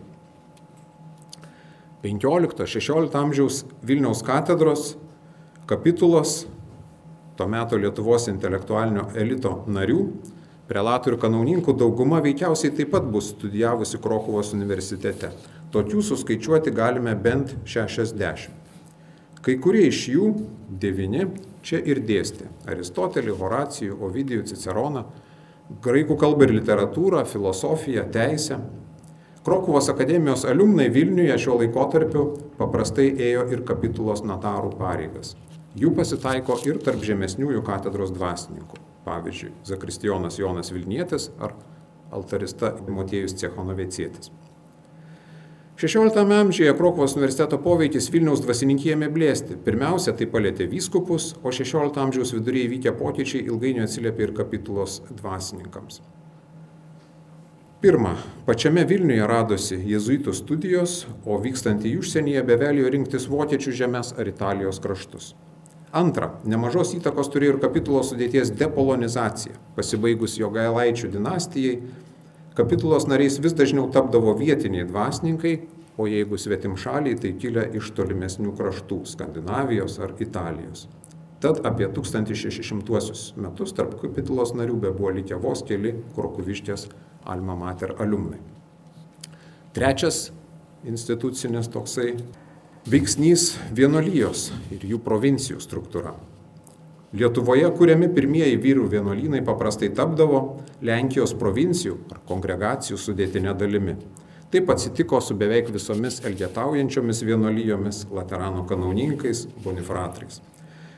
15-16 2.02 3.14
amžiaus 3.14 3.64
Vilniaus 3.82 4.22
katedros 4.22 4.96
kapitulos, 5.66 6.46
tuo 7.36 7.46
metu 7.46 7.76
Lietuvos 7.76 8.28
intelektualinio 8.28 9.08
elito 9.18 9.64
narių, 9.66 10.00
prelatų 10.68 11.12
ir 11.12 11.18
kanauninkų 11.22 11.74
dauguma 11.78 12.20
veikiausiai 12.22 12.74
taip 12.74 12.92
pat 12.94 13.06
bus 13.10 13.32
studijavusi 13.34 13.98
Krokuvos 14.02 14.52
universitete. 14.54 15.32
Tokių 15.74 16.02
suskaičiuoti 16.02 16.70
galime 16.74 17.14
bent 17.14 17.56
60. 17.66 18.48
Kai 19.42 19.58
kurie 19.62 19.86
iš 19.90 20.06
jų, 20.10 20.30
devyni, 20.70 21.26
čia 21.66 21.80
ir 21.82 22.00
dėstė 22.06 22.48
Aristotelį, 22.70 23.34
Horacijų, 23.40 23.98
Ovidijų, 24.06 24.46
Ciceroną, 24.50 25.04
graikų 25.82 26.16
kalbą 26.20 26.46
ir 26.46 26.54
literatūrą, 26.60 27.24
filosofiją, 27.28 28.06
teisę. 28.14 28.60
Krokuvos 29.46 29.88
akademijos 29.92 30.44
alumnai 30.48 30.88
Vilniuje 30.90 31.36
šiuo 31.38 31.60
laikotarpiu 31.60 32.24
paprastai 32.58 33.12
ėjo 33.28 33.44
ir 33.54 33.62
kapitulos 33.66 34.24
notarų 34.26 34.72
pareigas. 34.78 35.36
Jų 35.76 35.92
pasitaiko 35.94 36.56
ir 36.66 36.80
tarp 36.82 37.04
žemesniųjų 37.04 37.62
katedros 37.66 38.14
dvasininkų. 38.16 38.80
Pavyzdžiui, 39.06 39.52
Zakristijonas 39.68 40.40
Jonas 40.40 40.72
Vilnietis 40.74 41.28
ar 41.38 41.54
altarista 42.10 42.72
Motiejus 42.88 43.36
Cechonovėcėtis. 43.38 44.32
XVI 45.76 46.32
amžiuje 46.32 46.76
Krokuvos 46.76 47.12
universiteto 47.16 47.58
poveikis 47.60 48.06
Vilniaus 48.08 48.40
dvasininkijame 48.40 49.10
blėsti. 49.12 49.58
Pirmiausia, 49.60 50.14
tai 50.16 50.24
palėtė 50.32 50.64
vyskupus, 50.70 51.34
o 51.44 51.52
XVI 51.52 51.90
amžiaus 52.00 52.32
viduryje 52.32 52.70
įvykę 52.70 52.94
pokyčiai 52.96 53.42
ilgainiui 53.44 53.84
atsiliepė 53.84 54.24
ir 54.24 54.32
kapitulos 54.38 55.02
dvasininkams. 55.18 56.00
Pirma, 57.84 58.14
pačiame 58.46 58.86
Vilniuje 58.88 59.28
radosi 59.28 59.76
jezuitų 59.90 60.32
studijos, 60.38 61.02
o 61.28 61.36
vykstant 61.44 61.84
į 61.84 61.98
užsienyje 62.00 62.46
bevelijo 62.48 62.88
rinktis 62.96 63.28
vokiečių 63.28 63.76
žemės 63.82 64.14
ar 64.16 64.32
Italijos 64.32 64.80
kraštus. 64.80 65.34
Antra, 65.92 66.32
nemažos 66.48 66.96
įtakos 66.96 67.28
turėjo 67.28 67.58
ir 67.58 67.60
kapitulos 67.60 68.14
sudėties 68.14 68.56
depolonizacija. 68.56 69.60
Pasibaigus 69.76 70.40
Jogailaičių 70.40 71.12
dinastijai, 71.12 71.82
Kapitulos 72.56 73.04
nariais 73.04 73.34
vis 73.36 73.52
dažniau 73.52 73.90
tapdavo 73.92 74.32
vietiniai 74.32 74.86
dvasininkai, 74.88 75.58
o 76.00 76.06
jeigu 76.08 76.38
svetim 76.40 76.76
šaliai, 76.80 77.18
tai 77.20 77.34
kilę 77.36 77.66
iš 77.76 77.90
tolimesnių 77.96 78.54
kraštų- 78.56 79.02
Skandinavijos 79.12 79.98
ar 80.00 80.14
Italijos. 80.24 80.86
Tad 81.40 81.60
apie 81.68 81.84
1600 81.92 83.34
metus 83.36 83.74
tarp 83.76 83.98
kapitulos 84.00 84.54
narių 84.56 84.76
be 84.80 84.90
buvo 84.90 85.10
likę 85.18 85.36
vos 85.36 85.62
keli 85.68 85.92
Krokuvištės 86.14 86.86
Alma 87.24 87.54
Mater 87.54 87.92
alumnai. 87.98 88.40
Trečias 89.74 90.30
institucinis 90.84 91.68
toksai 91.68 92.14
veiksnys 92.88 93.58
vienolyjos 93.74 94.50
ir 94.70 94.88
jų 94.94 95.02
provincijų 95.04 95.60
struktūra. 95.60 96.14
Lietuvoje 97.14 97.68
kuriami 97.78 98.08
pirmieji 98.10 98.56
vyrų 98.58 98.88
vienuolynai 98.90 99.38
paprastai 99.46 99.92
tapdavo 99.94 100.40
Lenkijos 100.82 101.36
provincijų 101.38 102.00
ar 102.10 102.18
kongregacijų 102.26 102.98
sudėtinė 102.98 103.54
dalimi. 103.54 103.94
Taip 104.50 104.72
atsitiko 104.74 105.20
su 105.22 105.36
beveik 105.38 105.70
visomis 105.70 106.18
elgetaujančiomis 106.26 107.22
vienuolyjomis, 107.28 108.04
laterano 108.10 108.66
kanauninkais, 108.66 109.46
bonifratrais. 109.62 110.42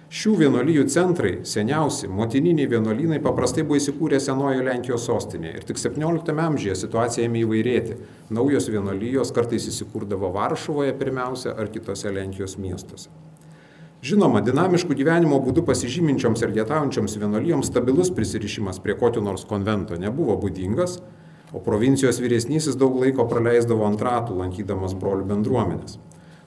Šių 0.08 0.34
vienuolyjų 0.40 0.86
centrai, 0.88 1.34
seniausi, 1.44 2.08
motininiai 2.08 2.70
vienuolynai 2.72 3.20
paprastai 3.20 3.66
buvo 3.68 3.76
įsikūrę 3.76 4.16
senojo 4.24 4.64
Lenkijos 4.64 5.04
sostinėje 5.04 5.60
ir 5.60 5.66
tik 5.68 5.80
17 5.84 6.44
amžiuje 6.48 6.80
situacija 6.86 7.28
ėmė 7.28 7.44
įvairėti. 7.44 8.00
Naujos 8.32 8.72
vienuolyjos 8.72 9.36
kartais 9.36 9.68
įsikūrdavo 9.68 10.32
Varšuvoje 10.32 10.96
pirmiausia 10.96 11.52
ar 11.52 11.68
kitose 11.68 12.16
Lenkijos 12.16 12.56
miestuose. 12.56 13.12
Žinoma, 13.98 14.38
dinamiškų 14.46 14.94
gyvenimo 14.94 15.40
būdų 15.42 15.64
pasižyminčioms 15.66 16.44
ir 16.44 16.52
lietaujančioms 16.54 17.16
vienuolijoms 17.18 17.66
stabilus 17.66 18.12
prisirišimas 18.14 18.78
prie 18.84 18.94
kokio 18.94 19.18
nors 19.26 19.42
konvento 19.42 19.98
nebuvo 19.98 20.36
būdingas, 20.38 21.00
o 21.50 21.58
provincijos 21.58 22.20
vyresnysis 22.22 22.78
daug 22.78 22.94
laiko 23.02 23.26
praleisdavo 23.26 23.88
ant 23.88 24.04
ratų, 24.06 24.36
lankydamas 24.38 24.94
brolių 24.94 25.26
bendruomenės. 25.32 25.98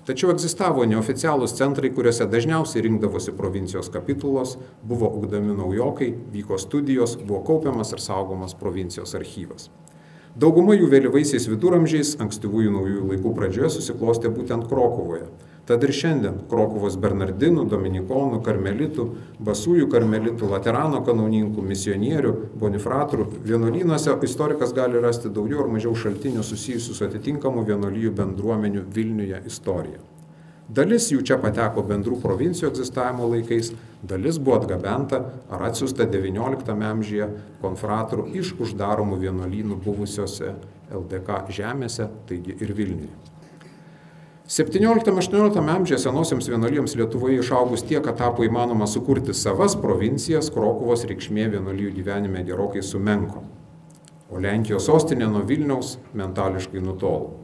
Tačiau 0.07 0.31
egzistavo 0.31 0.87
neoficialūs 0.87 1.57
centrai, 1.59 1.91
kuriuose 1.91 2.29
dažniausiai 2.31 2.85
rinkdavosi 2.87 3.35
provincijos 3.35 3.91
kapitulos, 3.91 4.55
buvo 4.87 5.11
ugdami 5.19 5.51
naujokai, 5.51 6.07
vyko 6.31 6.55
studijos, 6.55 7.19
buvo 7.19 7.43
kaupiamas 7.51 7.91
ir 7.91 7.99
saugomas 7.99 8.55
provincijos 8.55 9.11
archyvas. 9.19 9.67
Dauguma 10.39 10.79
jų 10.79 10.87
vėlyvaisiais 10.87 11.51
viduramžiais, 11.51 12.15
ankstyvųjų 12.23 12.71
naujųjų 12.79 13.07
laikų 13.11 13.35
pradžioje 13.35 13.75
susiklostė 13.75 14.31
būtent 14.31 14.71
Krokuvoje. 14.71 15.27
Tad 15.69 15.83
ir 15.85 15.91
šiandien 15.93 16.39
Krokuvos 16.49 16.95
Bernardinų, 16.99 17.67
Dominikonų, 17.69 18.39
Karmelitų, 18.45 19.05
Basųjų 19.45 19.85
Karmelitų, 19.93 20.49
Laterano 20.49 21.03
kanauninkų, 21.05 21.61
misionierių, 21.61 22.31
bonifratrų 22.59 23.27
vienuolynuose 23.45 24.17
istorikas 24.25 24.73
gali 24.73 24.99
rasti 25.03 25.29
daugiau 25.29 25.61
ar 25.63 25.69
mažiau 25.75 25.93
šaltinių 25.93 26.43
susijusių 26.43 26.97
su 26.97 27.05
atitinkamų 27.05 27.67
vienuolyjų 27.69 28.15
bendruomenių 28.17 28.87
Vilniuje 28.95 29.43
istorija. 29.45 30.01
Dalis 30.71 31.09
jų 31.11 31.21
čia 31.27 31.35
pateko 31.41 31.83
bendrų 31.83 32.17
provincijų 32.23 32.69
egzistavimo 32.69 33.27
laikais, 33.27 33.73
dalis 34.07 34.39
buvo 34.39 34.61
atgabenta 34.61 35.19
ar 35.51 35.65
atsiusta 35.67 36.07
XIX 36.07 36.87
amžiuje 36.91 37.27
konfratrų 37.61 38.29
iš 38.39 38.55
uždaromų 38.55 39.19
vienuolynų 39.25 39.81
buvusiose 39.83 40.55
LDK 40.89 41.43
žemėse, 41.51 42.07
taigi 42.29 42.55
ir 42.63 42.73
Vilniuje. 42.77 43.30
17-18 44.51 45.69
amžiuje 45.75 45.97
senosiams 45.99 46.49
vienuolyjams 46.49 46.95
Lietuvoje 46.95 47.37
išaugus 47.39 47.85
tiek, 47.87 48.01
kad 48.03 48.17
tapo 48.19 48.43
įmanoma 48.43 48.83
sukurti 48.83 49.31
savas 49.31 49.77
provincijas, 49.79 50.49
Krokuvos 50.51 51.05
reikšmė 51.07 51.45
vienuolyjų 51.53 51.93
gyvenime 51.95 52.41
gerokai 52.43 52.81
sumenko. 52.83 53.45
O 54.27 54.41
Lenkijos 54.43 54.89
sostinė 54.89 55.29
nuo 55.31 55.45
Vilniaus 55.47 55.93
mentališkai 56.19 56.83
nutolo. 56.83 57.37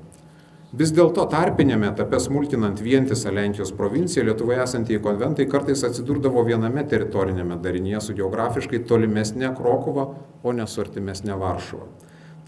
Vis 0.76 0.92
dėlto 0.92 1.24
tarpinėme 1.32 1.88
etape 1.94 2.20
smulkinant 2.20 2.84
vientisą 2.84 3.32
Lenkijos 3.32 3.72
provinciją 3.80 4.26
Lietuvoje 4.28 4.60
esantieji 4.66 5.00
konventai 5.08 5.48
kartais 5.48 5.86
atsidurdavo 5.88 6.44
viename 6.44 6.84
teritorinėme 6.92 7.56
darinyje 7.64 8.04
su 8.04 8.18
geografiškai 8.20 8.84
tolimesnė 8.92 9.56
Krokuva, 9.56 10.10
o 10.44 10.52
ne 10.52 10.68
su 10.68 10.84
artimesnė 10.84 11.40
Varšuva. 11.40 11.88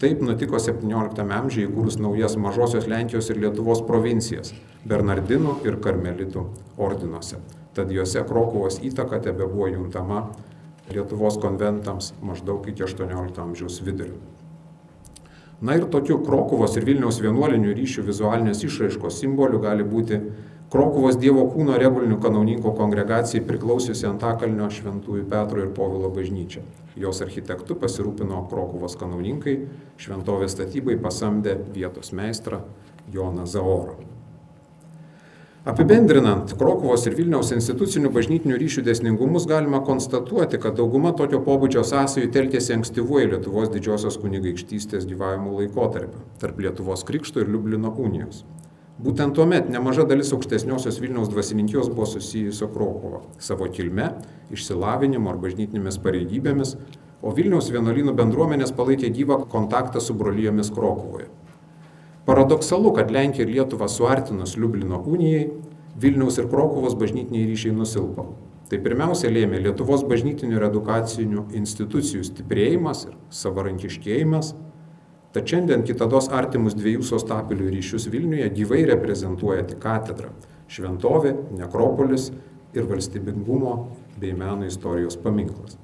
Taip 0.00 0.22
nutiko 0.24 0.56
XVII 0.56 1.26
amžiuje 1.36 1.66
įkūrus 1.68 1.98
naujas 2.00 2.38
mažosios 2.40 2.86
Lenkijos 2.88 3.26
ir 3.28 3.36
Lietuvos 3.42 3.82
provincijas- 3.84 4.54
Bernardinų 4.88 5.58
ir 5.68 5.76
Karmelitų 5.76 6.44
ordinuose. 6.80 7.36
Tad 7.76 7.92
juose 7.92 8.22
Krokuvos 8.24 8.78
įtaka 8.80 9.20
tebe 9.20 9.44
buvo 9.44 9.68
juntama 9.68 10.22
Lietuvos 10.88 11.36
konventams 11.42 12.14
maždaug 12.22 12.64
iki 12.72 12.82
XVIII 12.82 13.42
amžiaus 13.44 13.82
vidurio. 13.84 14.16
Na 15.60 15.76
ir 15.76 15.84
tokių 15.84 16.22
Krokuvos 16.24 16.78
ir 16.80 16.88
Vilniaus 16.88 17.20
vienuolinių 17.20 17.76
ryšių 17.76 18.06
vizualinės 18.08 18.64
išraiškos 18.64 19.20
simbolių 19.20 19.60
gali 19.60 19.84
būti 19.84 20.22
Krokuvos 20.70 21.16
Dievo 21.18 21.48
kūno 21.50 21.74
regulinių 21.82 22.20
kanauninko 22.22 22.70
kongregacijai 22.78 23.42
priklausiusi 23.42 24.06
Antakalnio 24.06 24.68
Šventųjų 24.70 25.24
Petro 25.32 25.64
ir 25.64 25.72
Povilo 25.74 26.12
bažnyčia. 26.14 26.62
Jos 26.94 27.18
architektu 27.24 27.74
pasirūpino 27.74 28.44
Krokuvos 28.52 28.94
kanauninkai, 29.00 29.56
šventovės 29.98 30.54
statybai 30.54 30.94
pasamdė 31.02 31.56
vietos 31.74 32.12
meistrą 32.14 32.60
Joną 33.10 33.48
Zaorą. 33.50 33.96
Apibendrinant 35.66 36.54
Krokuvos 36.54 37.02
ir 37.10 37.18
Vilniaus 37.18 37.50
institucinių 37.52 38.14
bažnytinių 38.14 38.62
ryšių 38.62 38.86
desningumus 38.86 39.50
galima 39.50 39.82
konstatuoti, 39.84 40.62
kad 40.62 40.78
dauguma 40.78 41.10
tokio 41.18 41.42
pobūdžio 41.50 41.82
sąsajų 41.90 42.30
telkėsi 42.38 42.78
ankstyvuoju 42.78 43.34
Lietuvos 43.34 43.74
didžiosios 43.74 44.22
kunigaikštystės 44.22 45.10
gyvavimo 45.10 45.58
laikotarpiu 45.58 46.22
tarp 46.38 46.62
Lietuvos 46.62 47.02
Krikšto 47.10 47.42
ir 47.42 47.50
Liublino 47.50 47.90
unijos. 47.90 48.44
Būtent 49.00 49.32
tuomet 49.32 49.70
nemaža 49.72 50.04
dalis 50.04 50.28
aukštesniosios 50.36 50.98
Vilniaus 51.00 51.30
dvasininkijos 51.32 51.86
buvo 51.88 52.04
susijusi 52.10 52.66
Krokovo 52.74 53.22
savo 53.40 53.64
kilme, 53.72 54.10
išsilavinimu 54.52 55.30
ar 55.30 55.38
bažnytinėmis 55.40 55.96
pareigybėmis, 56.04 56.74
o 57.24 57.32
Vilniaus 57.32 57.70
vienuolynų 57.72 58.12
bendruomenės 58.18 58.74
palaikė 58.76 59.08
gyvą 59.16 59.38
kontaktą 59.48 60.02
su 60.04 60.12
brolyjomis 60.20 60.68
Krokovoje. 60.76 61.30
Paradoksalu, 62.28 62.92
kad 62.98 63.08
Lenkija 63.14 63.46
ir 63.46 63.54
Lietuva 63.54 63.88
suartinus 63.88 64.58
Liublino 64.60 65.00
unijai, 65.00 65.46
Vilniaus 66.00 66.36
ir 66.36 66.50
Krokovos 66.52 66.98
bažnytiniai 67.00 67.48
ryšiai 67.48 67.72
nusilpo. 67.78 68.26
Tai 68.68 68.78
pirmiausia 68.84 69.32
lėmė 69.32 69.62
Lietuvos 69.64 70.04
bažnytinių 70.06 70.60
ir 70.60 70.66
edukacinių 70.68 71.46
institucijų 71.56 72.28
stiprėjimas 72.28 73.06
ir 73.08 73.16
savarankiškėjimas, 73.32 74.52
Tad 75.30 75.46
šiandien 75.46 75.84
kitados 75.86 76.26
artimus 76.34 76.74
dviejų 76.74 77.04
sostapilių 77.06 77.68
ryšius 77.70 78.08
Vilniuje 78.10 78.48
gyvai 78.50 78.80
reprezentuoja 78.88 79.62
tik 79.68 79.78
katedra, 79.82 80.32
šventovė, 80.66 81.36
nekropolis 81.54 82.32
ir 82.74 82.88
valstybingumo 82.90 83.76
bei 84.18 84.34
meno 84.34 84.66
istorijos 84.66 85.14
paminklas. 85.22 85.78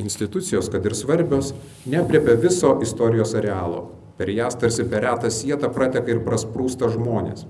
Institucijos, 0.00 0.68
kad 0.72 0.84
ir 0.84 0.96
svarbios, 0.96 1.54
neapriepia 1.88 2.36
viso 2.40 2.76
istorijos 2.84 3.32
arealo. 3.40 3.88
Per 4.20 4.28
jas 4.36 4.56
tarsi 4.60 4.84
per 4.84 5.06
retą 5.06 5.32
sietą 5.32 5.72
prateka 5.72 6.12
ir 6.12 6.20
prasprūsta 6.24 6.92
žmonės. 6.92 7.46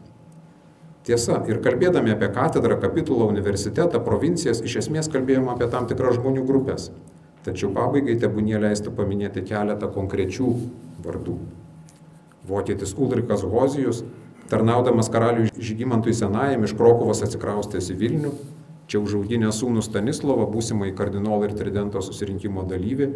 Tiesa, 1.07 1.41
ir 1.51 1.59
kalbėdami 1.65 2.15
apie 2.15 2.29
katedrą, 2.31 2.77
kapitulą, 2.79 3.27
universitetą, 3.33 3.99
provincijas, 4.07 4.63
iš 4.63 4.85
esmės 4.85 5.11
kalbėjome 5.11 5.51
apie 5.51 5.67
tam 5.73 5.91
tikras 5.91 6.21
žmonių 6.21 6.47
grupės 6.47 6.93
Tačiau 7.41 7.71
pabaigai 7.73 8.19
tebūnie 8.21 8.59
leistų 8.61 8.93
paminėti 8.93 9.41
keletą 9.49 9.89
konkrečių 9.95 10.49
vardų. 11.01 11.39
Vokietis 12.51 12.93
Ulrikas 13.01 13.45
Hozijus, 13.49 14.03
tarnaudamas 14.53 15.09
karaliui 15.13 15.49
Žygimantui 15.57 16.13
Senajam 16.17 16.67
iš 16.67 16.75
Krokovos 16.77 17.23
atsikraustęs 17.25 17.89
į 17.95 17.97
Vilnių, 18.03 18.33
čia 18.93 19.01
užauginę 19.01 19.53
sūnų 19.57 19.85
Stanislovą, 19.87 20.45
būsimą 20.53 20.91
į 20.91 20.97
kardinolą 20.99 21.49
ir 21.49 21.55
tridento 21.57 22.03
susirinkimo 22.05 22.67
dalyvį 22.69 23.09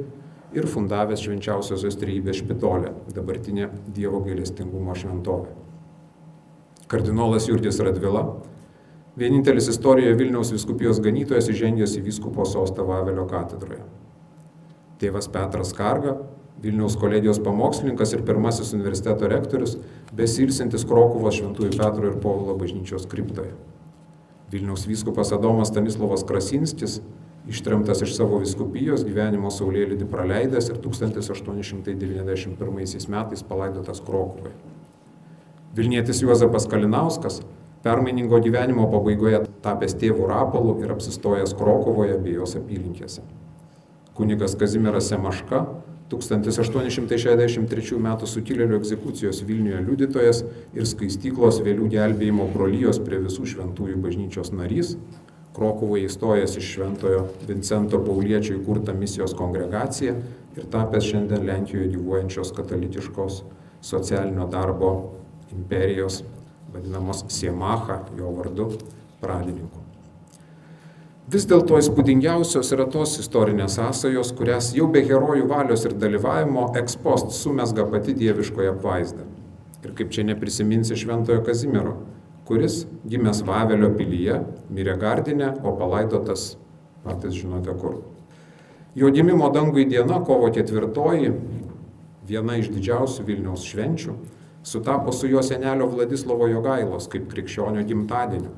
ir 0.56 0.68
fundavęs 0.70 1.20
švenčiausiosios 1.26 1.98
trejybės 2.00 2.40
špitolę, 2.40 2.94
dabartinė 3.12 3.68
Dievo 3.92 4.22
gailestingumo 4.24 4.94
šventovė. 4.96 5.52
Kardinolas 6.88 7.50
Jurgis 7.50 7.82
Radvila, 7.82 8.24
vienintelis 9.20 9.68
istorijoje 9.74 10.16
Vilniaus 10.22 10.54
viskupijos 10.54 11.02
ganytojas 11.04 11.50
įžengęs 11.52 11.98
į 11.98 12.06
vyskupo 12.08 12.48
sostą 12.48 12.86
Vavelio 12.88 13.26
katedroje 13.28 13.82
tėvas 15.04 15.28
Petras 15.28 15.76
Karga, 15.76 16.16
Vilniaus 16.64 16.96
kolegijos 16.96 17.40
pamokslininkas 17.44 18.14
ir 18.16 18.22
pirmasis 18.24 18.72
universiteto 18.72 19.28
rektorius, 19.28 19.76
besilsintis 20.16 20.86
Krokuvos 20.88 21.36
Šventųjų 21.36 21.76
Petro 21.76 22.08
ir 22.08 22.16
Povilo 22.22 22.54
bažnyčios 22.56 23.04
kriptoje. 23.10 23.52
Vilniaus 24.52 24.86
vyskupas 24.88 25.32
Adomas 25.36 25.68
Stanislavas 25.72 26.24
Krasinskis, 26.24 27.00
ištremtas 27.50 28.00
iš 28.06 28.16
savo 28.16 28.38
viskupijos, 28.40 29.04
gyvenimo 29.04 29.50
saulėlydį 29.52 30.06
praleidęs 30.08 30.70
ir 30.72 30.78
1891 30.80 32.56
metais 33.12 33.42
palaidotas 33.44 34.00
Krokuvoje. 34.06 34.54
Vilnietis 35.76 36.22
Juozapas 36.22 36.64
Kalinauskas, 36.70 37.42
permainingo 37.84 38.38
gyvenimo 38.40 38.86
pabaigoje 38.88 39.42
tapęs 39.64 39.94
tėvų 40.00 40.28
rapalų 40.30 40.78
ir 40.84 40.88
apsistojęs 40.96 41.52
Krokuvoje 41.58 42.16
bei 42.22 42.32
jos 42.38 42.56
apylinkėse. 42.56 43.20
Kunigas 44.14 44.54
Kazimieras 44.58 45.08
Semaška, 45.10 45.64
1863 46.12 47.96
m. 47.98 48.08
sukilėlių 48.30 48.78
egzekucijos 48.78 49.42
Vilniuje 49.48 49.80
liudytojas 49.88 50.44
ir 50.76 50.86
skaistyklos 50.86 51.58
vėlių 51.64 51.88
gelbėjimo 51.96 52.46
brolyjos 52.54 53.00
prie 53.02 53.18
visų 53.24 53.48
šventųjų 53.54 53.98
bažnyčios 54.04 54.52
narys, 54.54 54.94
Krokuvoje 55.54 56.08
įstojęs 56.08 56.56
iš 56.58 56.70
Šventojo 56.72 57.20
Vincento 57.46 58.00
Pauliečio 58.02 58.56
įkurtą 58.56 58.90
misijos 58.98 59.36
kongregaciją 59.38 60.16
ir 60.56 60.66
tapęs 60.72 61.06
šiandien 61.12 61.46
Lenkijoje 61.46 61.92
gyvuojančios 61.92 62.50
katalikiškos 62.56 63.38
socialinio 63.84 64.48
darbo 64.50 64.90
imperijos, 65.54 66.24
vadinamos 66.74 67.22
Siemacha, 67.30 68.02
jo 68.18 68.34
vardu, 68.34 68.70
pradininku. 69.22 69.83
Vis 71.24 71.46
dėlto 71.48 71.78
įspūdingiausios 71.80 72.68
yra 72.76 72.84
tos 72.92 73.14
istorinės 73.22 73.78
sąsajos, 73.78 74.34
kurias 74.36 74.66
jau 74.76 74.90
be 74.92 75.00
herojų 75.08 75.46
valios 75.48 75.86
ir 75.88 75.94
dalyvavimo 75.96 76.66
ekspost 76.76 77.30
sumesga 77.32 77.86
pati 77.88 78.12
dieviškoje 78.18 78.74
apvaizda. 78.74 79.24
Ir 79.86 79.94
kaip 79.96 80.10
čia 80.12 80.26
neprisiminsi 80.28 80.98
Šventojo 81.00 81.40
Kazimiero, 81.46 81.94
kuris 82.44 82.82
gimęs 83.08 83.40
Vavelio 83.48 83.88
pilyje, 83.96 84.36
mirė 84.68 84.98
Gardinė, 85.00 85.48
o 85.64 85.72
palaidotas, 85.78 86.58
patys 87.06 87.38
žinote 87.38 87.72
kur. 87.80 88.02
Jo 88.92 89.08
gimimo 89.08 89.48
dangui 89.48 89.88
diena, 89.88 90.20
kovo 90.28 90.52
ketvirtoji, 90.52 91.32
viena 92.28 92.60
iš 92.60 92.68
didžiausių 92.76 93.24
Vilniaus 93.30 93.64
švenčių, 93.64 94.18
sutapo 94.60 95.16
su 95.16 95.32
jo 95.32 95.40
senelio 95.40 95.88
Vladislovo 95.88 96.52
Jogailos 96.52 97.08
kaip 97.08 97.32
krikščionio 97.32 97.88
gimtadieniu 97.88 98.52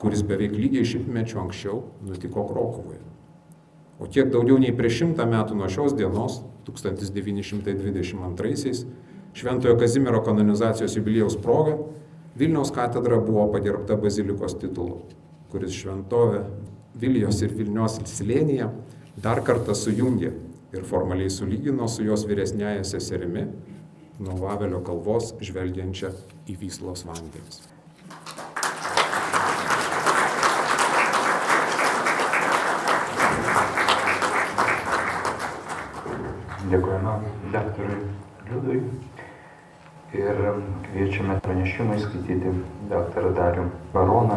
kuris 0.00 0.22
beveik 0.26 0.52
lygiai 0.56 0.84
šimtmečio 0.88 1.40
anksčiau 1.42 1.82
nutiko 2.06 2.46
Krokuvoje. 2.48 3.00
O 4.00 4.02
kiek 4.08 4.30
daugiau 4.32 4.58
nei 4.60 4.72
prieš 4.76 4.94
šimtą 5.02 5.24
metų 5.28 5.54
nuo 5.58 5.68
šios 5.68 5.92
dienos, 5.96 6.42
1922-aisiais, 6.64 8.86
Šventojo 9.36 9.76
Kazimiero 9.78 10.20
kanonizacijos 10.24 10.96
jubiliejaus 10.96 11.36
proga, 11.42 11.74
Vilniaus 12.38 12.70
katedra 12.74 13.16
buvo 13.20 13.52
pagerbta 13.52 13.96
bazilikos 14.00 14.54
titulu, 14.58 14.96
kuris 15.52 15.72
šventovė 15.76 16.40
Vilijos 17.00 17.42
ir 17.44 17.50
Vilnios 17.54 18.00
slėnyje 18.08 18.66
dar 19.22 19.40
kartą 19.46 19.74
sujungė 19.76 20.30
ir 20.74 20.82
formaliai 20.86 21.30
sulygino 21.30 21.88
su 21.90 22.04
jos 22.06 22.26
vyresnėje 22.30 22.84
seserimi 22.94 23.44
nuo 24.20 24.36
Vavelio 24.40 24.80
kalvos 24.86 25.34
žvelgiančią 25.42 26.10
į 26.50 26.52
Vyslos 26.62 27.04
vandenis. 27.08 27.79
Dėkojame 36.70 37.12
daktarui 37.50 37.96
Liudui 38.46 38.76
ir 40.14 40.36
kviečiame 40.84 41.40
pranešimui 41.42 41.98
skaityti 41.98 42.52
daktarą 42.90 43.32
Darių 43.34 43.64
Baroną. 43.94 44.36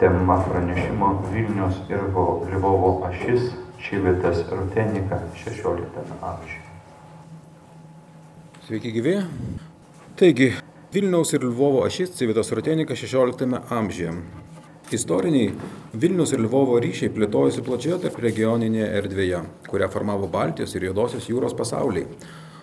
Tema 0.00 0.38
pranešimo 0.46 1.10
Vilnius 1.32 1.82
ir 1.90 2.06
Lvovo 2.08 2.92
ašis 3.10 3.50
Šivitas 3.82 4.40
Rutenika 4.48 5.20
16 5.36 6.16
amžiuje. 6.22 6.64
Sveiki 8.66 8.92
gyvi. 8.92 9.14
Taigi, 10.16 10.52
Vilniaus 10.92 11.32
ir 11.36 11.44
Lvovo 11.44 11.84
ašis 11.84 12.16
Civitas 12.16 12.52
Rutenika 12.52 12.96
16 12.96 13.60
amžiuje. 13.68 14.12
Istoriniai 14.88 15.52
Vilnius 16.00 16.30
ir 16.32 16.40
Lvovo 16.40 16.78
ryšiai 16.80 17.10
plėtojasi 17.12 17.60
plačioje 17.66 17.98
tarp 18.06 18.14
regioninėje 18.24 18.86
erdvėje, 19.02 19.40
kurią 19.66 19.88
formavo 19.92 20.30
Baltijos 20.32 20.72
ir 20.78 20.86
Juodosios 20.86 21.26
jūros 21.28 21.52
pasauliai. 21.58 22.06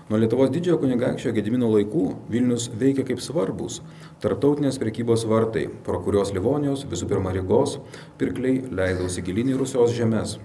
Nuo 0.10 0.18
Lietuvos 0.22 0.50
didžiojo 0.54 0.80
kunigaikščio 0.82 1.36
Gedimino 1.38 1.70
laikų 1.70 2.08
Vilnius 2.34 2.66
veikia 2.82 3.06
kaip 3.06 3.22
svarbus 3.22 3.78
tarptautinės 4.26 4.82
prekybos 4.82 5.28
vartai, 5.30 5.68
pro 5.86 6.02
kurios 6.02 6.34
Livonijos, 6.34 6.88
visų 6.90 7.12
pirma 7.14 7.36
Rygos, 7.38 7.78
pirkliai 8.18 8.64
leidausi 8.74 9.22
gilinį 9.26 9.62
Rusijos 9.62 9.94
žemės. 9.94 10.40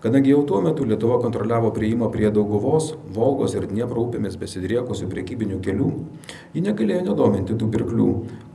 Kadangi 0.00 0.30
jau 0.30 0.46
tuo 0.48 0.62
metu 0.64 0.86
Lietuva 0.88 1.18
kontroliavo 1.20 1.68
prieimą 1.76 2.06
prie 2.08 2.30
Dauguvos, 2.32 2.94
Volgos 3.12 3.52
ir 3.52 3.66
Dniepro 3.68 4.06
upėmis 4.06 4.38
besidriekusių 4.40 5.08
priekybinių 5.10 5.58
kelių, 5.60 5.88
ji 6.54 6.62
negalėjo 6.64 7.02
nedominti 7.10 7.52
tų 7.60 7.68
pirklių, 7.74 8.06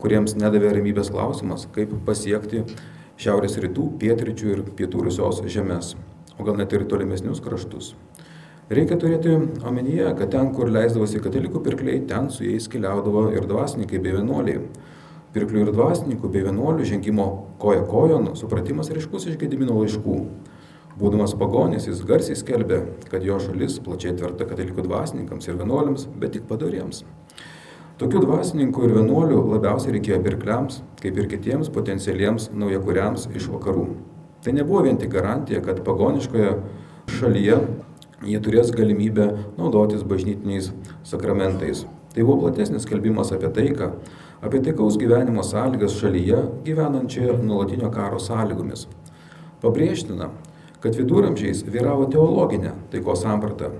kuriems 0.01 0.33
nedavė 0.41 0.71
ramybės 0.73 1.11
klausimas, 1.13 1.67
kaip 1.75 1.93
pasiekti 2.07 2.63
šiaurės 3.21 3.59
rytų, 3.61 3.85
pietryčių 4.01 4.49
ir 4.55 4.63
pietų 4.79 5.03
Rusijos 5.05 5.43
žemės, 5.45 5.91
o 6.33 6.47
gal 6.47 6.57
net 6.57 6.73
ir 6.73 6.87
tolimesnius 6.89 7.43
kraštus. 7.45 7.91
Reikia 8.73 8.97
turėti 8.97 9.37
omenyje, 9.61 10.09
kad 10.17 10.33
ten, 10.33 10.49
kur 10.57 10.73
leisdavosi 10.73 11.21
katalikų 11.21 11.61
pirkliai, 11.69 12.01
ten 12.09 12.33
su 12.33 12.41
jais 12.47 12.65
keliaudavo 12.65 13.27
ir 13.37 13.45
dvasininkai 13.45 14.01
bei 14.01 14.17
vienuoliai. 14.17 14.65
Pirklių 15.37 15.67
ir 15.67 15.71
dvasininkų 15.77 16.33
bei 16.33 16.49
vienuolių 16.49 16.89
žengimo 16.89 17.29
koja 17.61 17.85
kojon 17.85 18.31
supratimas 18.33 18.89
ryškus 18.89 19.29
iš 19.29 19.37
Gedimino 19.37 19.77
laiškų. 19.77 20.19
Būdamas 20.95 21.33
pagonis, 21.35 21.89
jis 21.89 22.05
garsiai 22.07 22.37
skelbė, 22.39 22.77
kad 23.11 23.23
jo 23.27 23.35
šalis 23.43 23.81
plačiai 23.83 24.13
tvirta 24.15 24.45
katalikų 24.47 24.85
dvasininkams 24.85 25.49
ir 25.49 25.57
vienuoliams, 25.59 26.05
bet 26.21 26.37
tik 26.37 26.45
padoriems. 26.47 27.01
Tokių 27.99 28.21
dvasininkų 28.23 28.87
ir 28.87 28.93
vienuolių 29.01 29.41
labiausiai 29.53 29.97
reikėjo 29.97 30.21
pirkliams, 30.23 30.81
kaip 31.01 31.19
ir 31.19 31.27
kitiems 31.31 31.71
potencialiems 31.75 32.47
naujakuriams 32.55 33.27
iš 33.35 33.49
vakarų. 33.51 33.89
Tai 34.43 34.55
nebuvo 34.55 34.85
vien 34.87 34.95
tik 35.01 35.11
garantija, 35.11 35.59
kad 35.63 35.83
pagoniškoje 35.83 36.53
šalyje 37.17 37.59
jie 38.23 38.39
turės 38.47 38.71
galimybę 38.75 39.29
naudotis 39.59 40.03
bažnytiniais 40.07 40.71
sakramentais. 41.03 41.83
Tai 42.15 42.23
buvo 42.23 42.45
platesnis 42.45 42.87
kalbimas 42.87 43.35
apie 43.35 43.51
taiką, 43.51 43.91
apie 44.43 44.63
taikaus 44.63 44.95
gyvenimo 45.01 45.43
sąlygas 45.43 45.99
šalyje 45.99 46.39
gyvenančioje 46.67 47.35
nuolatinio 47.43 47.91
karo 47.91 48.19
sąlygomis. 48.23 48.87
Pabrėžtina, 49.59 50.29
kad 50.85 50.93
viduramžiais 50.93 51.63
vyravo 51.65 52.05
teologinė 52.13 52.75
taikos 52.93 53.23
samprata, 53.25 53.71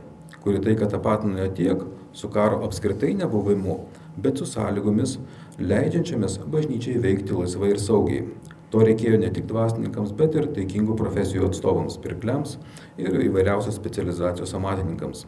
kuri 0.42 0.58
taiką 0.64 0.88
tapatino 0.90 1.46
tiek 1.54 1.84
su 2.18 2.32
karo 2.34 2.64
apskritai 2.66 3.12
nebuvimu, 3.20 3.76
bet 4.18 4.42
su 4.42 4.48
sąlygomis, 4.50 5.20
leidžiančiamis 5.60 6.40
bažnyčiai 6.50 6.98
veikti 7.04 7.38
laisvai 7.38 7.76
ir 7.76 7.82
saugiai. 7.84 8.24
To 8.74 8.82
reikėjo 8.82 9.20
ne 9.22 9.30
tik 9.36 9.46
dvasininkams, 9.52 10.16
bet 10.18 10.34
ir 10.34 10.50
taikingų 10.56 10.98
profesijų 10.98 11.46
atstovams, 11.52 12.00
pirkliams 12.02 12.58
ir 12.98 13.22
įvairiausios 13.28 13.78
specializacijos 13.78 14.56
amatininkams. 14.58 15.28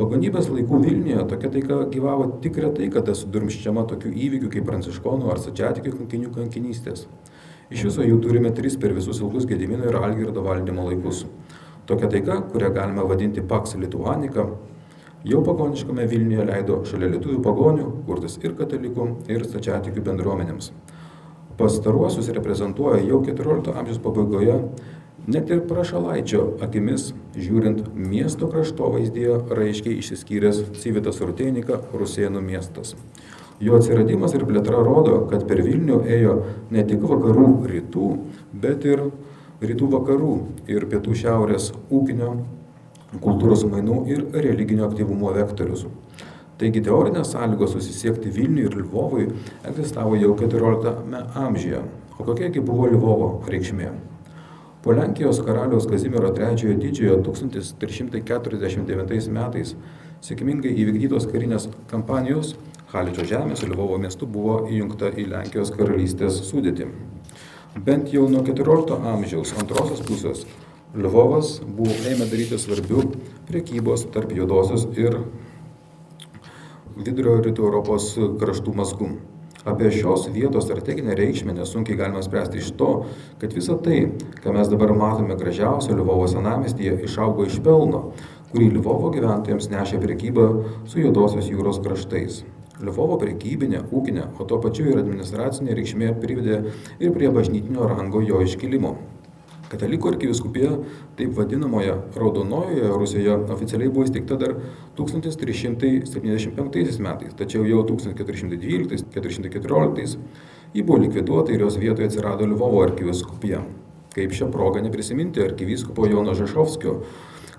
Pagonybės 0.00 0.50
laikų 0.50 0.82
Vilniuje 0.82 1.22
tokia 1.30 1.52
taika 1.54 1.78
gyvavo 1.94 2.26
tik 2.42 2.58
retai, 2.62 2.90
kada 2.90 3.14
sudurmščiama 3.14 3.86
tokių 3.94 4.16
įvykių 4.26 4.50
kaip 4.56 4.66
pranciškonų 4.66 5.30
ar 5.30 5.46
sačiatikių 5.46 5.94
kankinių 6.00 6.34
kankinystės. 6.34 7.06
Iš 7.68 7.84
viso 7.84 8.04
jų 8.04 8.16
turime 8.24 8.48
tris 8.56 8.78
per 8.80 8.94
visus 8.96 9.18
ilgus 9.20 9.44
Gedimino 9.48 9.84
ir 9.84 9.96
Algirdo 9.98 10.40
valdymo 10.44 10.86
laikus. 10.86 11.26
Tokia 11.88 12.08
taika, 12.08 12.38
kurią 12.52 12.70
galime 12.72 13.04
vadinti 13.04 13.44
Pax 13.44 13.76
Lituanika, 13.76 14.46
jau 15.28 15.42
pagoniškame 15.44 16.06
Vilniuje 16.08 16.46
leido 16.48 16.78
šalia 16.88 17.10
lietuvių 17.14 17.42
pagonių 17.44 17.90
kurtis 18.06 18.38
ir 18.40 18.54
katalikų, 18.56 19.08
ir 19.28 19.44
stačiatikių 19.44 20.04
bendruomenėms. 20.06 20.70
Pastaruosius 21.58 22.30
reprezentuoja 22.32 23.02
jau 23.02 23.20
14 23.26 23.76
amžiaus 23.76 24.00
pabaigoje 24.00 24.56
net 25.28 25.50
ir 25.52 25.64
prašalaičio 25.68 26.44
akimis 26.64 27.10
žiūrint 27.36 27.90
miesto 27.92 28.48
kraštovaizdyje 28.48 29.42
raiškiai 29.58 29.98
išsiskyręs 30.00 30.62
Civitas 30.80 31.20
Rutėnika 31.20 31.82
Rusėnų 31.92 32.40
miestas. 32.46 32.94
Jo 33.60 33.78
atsiradimas 33.78 34.34
ir 34.38 34.44
plėtra 34.46 34.78
rodo, 34.86 35.24
kad 35.30 35.42
per 35.48 35.62
Vilnių 35.66 36.04
ėjo 36.06 36.34
ne 36.70 36.84
tik 36.86 37.02
vakarų 37.02 37.48
rytų, 37.66 38.10
bet 38.54 38.84
ir 38.86 39.08
rytų 39.58 39.88
vakarų 39.96 40.34
ir 40.70 40.86
pietų 40.90 41.16
šiaurės 41.18 41.72
ūkinio, 41.90 42.36
kultūros 43.24 43.64
mainų 43.66 43.96
ir 44.12 44.20
religinio 44.44 44.86
aktyvumo 44.86 45.32
vektorius. 45.34 45.88
Taigi 46.58 46.80
teorinės 46.86 47.32
sąlygos 47.34 47.72
susisiekti 47.74 48.28
Vilniui 48.34 48.66
ir 48.66 48.74
Lvovui 48.82 49.24
egzistavo 49.66 50.14
jau 50.18 50.32
XIV 50.38 50.86
amžiuje. 51.38 51.80
O 52.18 52.20
kokiagi 52.26 52.60
buvo 52.62 52.86
Lvovo 52.90 53.28
reikšmė? 53.46 53.88
Po 54.82 54.92
Lenkijos 54.94 55.38
karaliaus 55.46 55.86
Kazimiero 55.90 56.30
III 56.34 56.74
didžiojo 56.78 57.16
1349 57.26 59.28
metais 59.34 59.74
sėkmingai 60.22 60.72
įvykdytos 60.82 61.26
karinės 61.30 61.68
kampanijos 61.90 62.54
Haličio 62.88 63.26
žemė 63.28 63.56
su 63.60 63.66
Lvovo 63.68 63.98
miestu 64.00 64.24
buvo 64.24 64.62
įjungta 64.72 65.10
į 65.12 65.26
Lenkijos 65.28 65.74
karalystės 65.76 66.38
sudėtį. 66.46 66.86
Bent 67.84 68.08
jau 68.14 68.22
nuo 68.32 68.40
14 68.46 68.96
amžiaus 69.10 69.52
antrosios 69.60 70.00
pusės 70.08 70.46
Lvovas 70.96 71.58
buvo 71.60 71.92
ėmė 72.08 72.30
daryti 72.30 72.56
svarbių 72.56 73.04
priekybos 73.50 74.06
tarp 74.14 74.32
juodosios 74.32 74.86
ir 74.96 75.18
vidurio 76.96 77.36
rytų 77.44 77.68
Europos 77.68 78.14
kraštų 78.40 78.76
mazgų. 78.80 79.12
Apie 79.68 79.92
šios 79.92 80.24
vietos 80.32 80.64
strateginę 80.64 81.12
reikšmę 81.18 81.52
nesunkiai 81.58 81.98
galima 81.98 82.24
spręsti 82.24 82.62
iš 82.62 82.72
to, 82.80 82.92
kad 83.42 83.52
visa 83.52 83.76
tai, 83.84 84.06
ką 84.40 84.54
mes 84.56 84.72
dabar 84.72 84.96
matome 84.96 85.36
gražiausio 85.36 85.92
Lvovo 85.98 86.24
senamestyje, 86.32 87.02
išaugo 87.04 87.44
iš 87.44 87.60
pelno, 87.60 88.14
kurį 88.54 88.78
Lvovo 88.78 89.12
gyventojams 89.12 89.68
nešė 89.74 90.00
prekyba 90.00 90.54
su 90.88 91.04
juodosios 91.04 91.52
jūros 91.52 91.84
kraštais. 91.84 92.46
Lvovo 92.84 93.16
prekybinė, 93.18 93.80
ūkinė, 93.90 94.24
o 94.38 94.44
tuo 94.48 94.58
pačiu 94.62 94.84
ir 94.90 94.96
administracinė 95.00 95.70
reikšmė 95.78 96.08
privedė 96.22 96.56
ir 97.02 97.10
prie 97.14 97.28
bažnytinio 97.34 97.82
rango 97.90 98.18
jo 98.22 98.36
iškilimo. 98.44 98.92
Katalikų 99.68 100.06
arkiviskupija, 100.14 100.70
taip 101.18 101.30
vadinamoje 101.36 101.94
Raudonojoje 102.16 102.86
Rusijoje, 102.88 103.34
oficialiai 103.52 103.90
buvo 103.92 104.04
įsteigta 104.06 104.34
dar 104.40 104.52
1375 104.96 107.00
metais, 107.04 107.32
tačiau 107.36 107.62
jau 107.68 107.80
1412-1414 107.90 110.16
ji 110.74 110.82
buvo 110.82 110.98
likviduota 111.02 111.52
ir 111.52 111.60
jos 111.66 111.76
vietoje 111.80 112.06
atsirado 112.08 112.46
Lvovo 112.46 112.82
arkiviskupija. 112.86 113.60
Kaip 114.14 114.32
šią 114.34 114.52
progą 114.52 114.82
neprisiminti 114.82 115.42
arkivyskupo 115.44 116.06
Jono 116.08 116.34
Žešovskio 116.34 116.92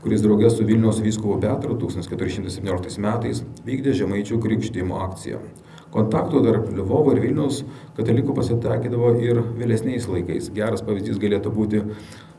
kuris 0.03 0.23
draugė 0.23 0.51
su 0.53 0.65
Vilniaus 0.67 1.01
vyskupu 1.03 1.39
Petru 1.43 1.75
1417 1.79 3.01
metais 3.03 3.41
vykdė 3.65 3.95
žemaičių 3.99 4.39
krikštymo 4.43 5.01
akciją. 5.09 5.41
Kontaktų 5.89 6.43
tarp 6.45 6.67
Lvovo 6.77 7.15
ir 7.15 7.23
Vilniaus 7.23 7.63
katalikų 7.97 8.35
pasitakydavo 8.37 9.15
ir 9.25 9.41
vėlesniais 9.57 10.05
laikais. 10.07 10.51
Geras 10.53 10.83
pavyzdys 10.85 11.17
galėtų 11.21 11.51
būti 11.55 11.81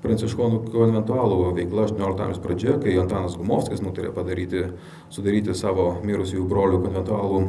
pranciškonų 0.05 0.63
konventualų 0.71 1.51
veikla 1.59 1.89
18 1.89 2.25
amžiaus 2.27 2.45
pradžioje, 2.45 2.79
kai 2.85 2.95
Antanas 3.03 3.35
Gumovskis 3.37 3.83
nutarė 3.85 4.15
padaryti, 4.15 4.69
sudaryti 5.13 5.57
savo 5.59 5.91
mirusiųjų 6.07 6.47
brolių 6.49 6.81
konventualų 6.87 7.43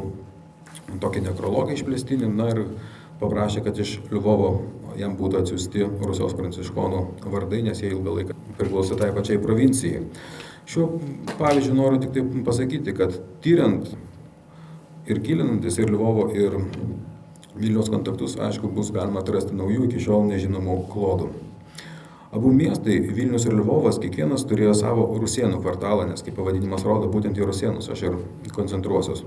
tokį 1.00 1.22
nekrologą 1.28 1.76
išplėstinį, 1.76 2.28
na 2.34 2.50
ir 2.52 2.64
paprašė, 3.22 3.62
kad 3.64 3.78
iš 3.78 4.00
Lvovo 4.10 4.56
jam 5.00 5.16
būtų 5.18 5.42
atsiųsti 5.42 5.88
Rusijos 6.02 6.36
pranciškonų 6.38 7.02
vardai, 7.32 7.62
nes 7.66 7.82
jie 7.82 7.92
ilgą 7.92 8.16
laiką 8.18 8.38
priklauso 8.58 8.98
tai 8.98 9.12
pačiai 9.14 9.40
provincijai. 9.42 10.04
Šiuo 10.68 10.88
pavyzdžiu 11.38 11.76
noriu 11.76 12.00
tik 12.02 12.12
taip 12.16 12.34
pasakyti, 12.46 12.94
kad 12.96 13.16
tyriant 13.44 13.88
ir 15.10 15.22
gilinantis 15.24 15.78
ir 15.82 15.90
Lvovo, 15.90 16.28
ir 16.36 16.60
Vilniaus 17.52 17.90
kontaktus, 17.92 18.38
aišku, 18.40 18.70
bus 18.72 18.92
galima 18.94 19.20
atrasti 19.20 19.56
naujų 19.56 19.88
iki 19.90 20.00
šiol 20.00 20.24
nežinomų 20.30 20.78
klodų. 20.92 21.32
Abu 22.32 22.48
miestai, 22.48 22.94
Vilnius 23.12 23.44
ir 23.44 23.52
Lvovas, 23.58 23.98
kiekvienas 24.00 24.46
turėjo 24.48 24.72
savo 24.78 25.02
rusienų 25.20 25.58
kvartalą, 25.60 26.06
nes 26.08 26.24
kaip 26.24 26.38
pavadinimas 26.38 26.86
rodo, 26.88 27.10
būtent 27.12 27.36
į 27.36 27.44
rusienus 27.44 27.90
aš 27.92 28.06
ir 28.06 28.16
koncentruosios, 28.56 29.20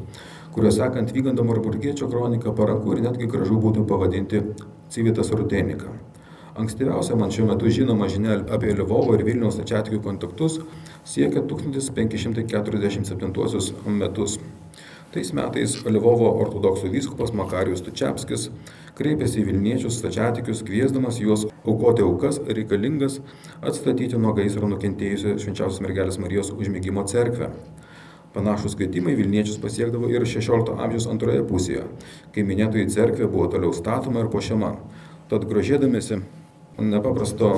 kuriuos 0.56 0.80
sekant 0.80 1.14
Vygando 1.14 1.46
Marburgiečio 1.46 2.10
kroniką 2.10 2.56
paranku 2.58 2.96
ir 2.96 3.04
netgi 3.06 3.30
gražu 3.30 3.60
būtų 3.62 3.86
pavadinti 3.86 4.42
Civitas 4.96 5.32
Rutenika. 5.32 5.86
Ankstyviausia 6.56 7.16
man 7.20 7.32
šiuo 7.36 7.50
metu 7.50 7.68
žinoma 7.68 8.08
žinia 8.08 8.38
apie 8.56 8.72
Lvovo 8.78 9.12
ir 9.18 9.26
Vilniaus 9.28 9.58
stačiatikių 9.58 10.00
kontaktus 10.06 10.54
siekia 11.04 11.42
1547 11.50 13.98
metus. 14.00 14.32
Tais 15.12 15.30
metais 15.36 15.76
Lvovo 15.84 16.32
ortodoksų 16.46 16.88
vyskupas 16.96 17.36
Makarijus 17.36 17.84
Tučiapskis 17.84 18.48
kreipėsi 18.96 19.42
į 19.42 19.44
Vilniečius 19.50 20.00
stačiatikius, 20.00 20.64
kviesdamas 20.64 21.20
juos 21.20 21.44
aukoti 21.66 22.02
aukas 22.08 22.40
reikalingas 22.48 23.20
atstatyti 23.60 24.16
nuo 24.16 24.32
gaisro 24.38 24.64
nukentėjusią 24.72 25.36
švenčiausios 25.44 25.84
mergelės 25.84 26.24
Marijos 26.24 26.56
užmėgimo 26.56 27.04
cerkvę. 27.12 27.52
Panašus 28.36 28.76
kvietimai 28.76 29.16
Vilniečius 29.16 29.62
pasiekdavo 29.64 30.10
ir 30.12 30.26
XVI 30.28 30.76
amžiaus 30.76 31.08
antroje 31.08 31.44
pusėje, 31.48 31.86
kai 32.36 32.44
minėtoji 32.44 32.90
cerkvė 32.92 33.30
buvo 33.32 33.48
toliau 33.54 33.72
statoma 33.76 34.26
ir 34.26 34.32
pošiama. 34.34 34.74
Tad 35.32 35.48
grožėdamėsi 35.48 36.20
nepaprasto 36.84 37.54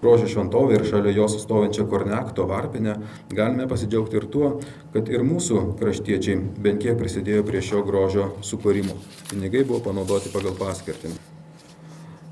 grožio 0.00 0.30
šventovę 0.32 0.78
ir 0.78 0.86
šalia 0.88 1.12
jos 1.18 1.36
stovinčią 1.42 1.84
Kornekto 1.92 2.48
varpinę, 2.48 2.96
galime 3.36 3.68
pasidžiaugti 3.68 4.20
ir 4.20 4.26
tuo, 4.32 4.50
kad 4.96 5.12
ir 5.12 5.28
mūsų 5.28 5.62
kraštiečiai 5.80 6.40
bent 6.56 6.82
kiek 6.84 6.98
prisidėjo 7.00 7.44
prie 7.44 7.60
šio 7.64 7.84
grožio 7.84 8.32
sukūrimo. 8.40 8.96
Pinigai 9.30 9.64
buvo 9.68 9.84
panaudoti 9.90 10.32
pagal 10.32 10.56
paskirtį. 10.60 11.12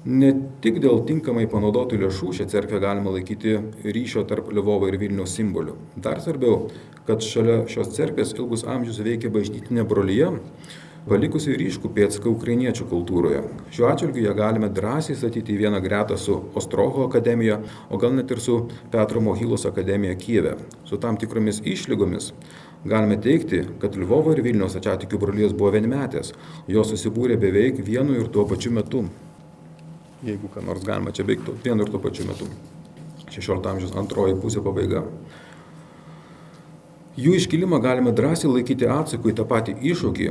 Ne 0.03 0.33
tik 0.59 0.81
dėl 0.83 1.05
tinkamai 1.07 1.45
panaudotų 1.47 2.01
lėšų 2.01 2.33
šią 2.35 2.49
cerkvę 2.51 2.81
galima 2.83 3.13
laikyti 3.15 3.53
ryšio 3.87 4.25
tarp 4.27 4.49
Lvovo 4.51 4.89
ir 4.91 4.97
Vilniaus 4.99 5.37
simboliu. 5.39 5.77
Dar 5.95 6.19
svarbiau, 6.19 6.73
kad 7.07 7.23
šalia 7.23 7.61
šios 7.71 7.93
cerkvės 7.95 8.35
ilgus 8.35 8.67
amžius 8.67 8.99
veikia 8.99 9.31
bažnytinė 9.31 9.87
brolyje, 9.87 10.33
palikusi 11.07 11.55
ryškų 11.55 11.93
pėdsaką 11.95 12.35
ukrainiečių 12.35 12.89
kultūroje. 12.91 13.45
Šiuo 13.71 13.89
atžvilgiu 13.93 14.27
ją 14.27 14.35
galime 14.43 14.75
drąsiai 14.75 15.15
statyti 15.23 15.55
į 15.55 15.63
vieną 15.69 15.79
gretą 15.87 16.19
su 16.19 16.41
Ostroho 16.59 17.07
akademija, 17.07 17.63
o 17.87 18.03
gal 18.03 18.19
net 18.19 18.35
ir 18.35 18.43
su 18.43 18.59
Petro 18.91 19.23
Mohylos 19.23 19.71
akademija 19.71 20.19
Kyve, 20.19 20.59
su 20.83 20.99
tam 20.99 21.15
tikromis 21.15 21.63
išlygomis. 21.63 22.33
Galime 22.83 23.23
teikti, 23.23 23.69
kad 23.79 23.95
Lvovo 23.95 24.35
ir 24.35 24.43
Vilniaus 24.43 24.75
ačiatikių 24.75 25.23
brolijos 25.23 25.55
buvo 25.55 25.77
vienmetės, 25.79 26.35
jos 26.67 26.91
susibūrė 26.91 27.39
beveik 27.39 27.79
vienu 27.87 28.19
ir 28.19 28.35
tuo 28.35 28.51
pačiu 28.51 28.75
metu. 28.75 29.07
Jeigu 30.23 30.51
ką 30.55 30.63
nors 30.67 30.85
galima 30.87 31.11
čia 31.11 31.27
veikti 31.27 31.55
vienu 31.65 31.87
ir 31.87 31.91
tuo 31.91 32.01
pačiu 32.03 32.29
metu. 32.29 32.47
16 33.33 33.69
amžiaus 33.71 33.95
antroji 33.99 34.39
pusė 34.39 34.63
pabaiga. 34.63 35.05
Jų 37.19 37.37
iškilimą 37.37 37.81
galime 37.85 38.13
drąsiai 38.17 38.51
laikyti 38.53 38.89
atsaku 38.89 39.33
į 39.33 39.39
tą 39.41 39.49
patį 39.49 39.77
iššūkį, 39.93 40.29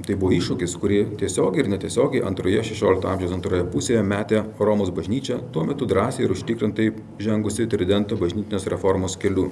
Tai 0.00 0.14
buvo 0.16 0.32
iššūkis, 0.32 0.74
kurį 0.80 0.98
tiesiogiai 1.20 1.62
ir 1.62 1.68
netiesiogiai 1.68 2.22
antroje 2.24 2.62
16 2.64 3.04
amžiaus 3.10 3.34
antroje 3.36 3.64
pusėje 3.68 4.00
metė 4.06 4.40
Romos 4.58 4.88
bažnyčia, 4.94 5.36
tuo 5.52 5.66
metu 5.68 5.84
drąsiai 5.86 6.24
ir 6.24 6.32
užtikrintai 6.32 6.86
žengusi 7.20 7.68
Tridento 7.68 8.16
bažnytinės 8.16 8.66
reformos 8.72 9.18
keliu. 9.20 9.50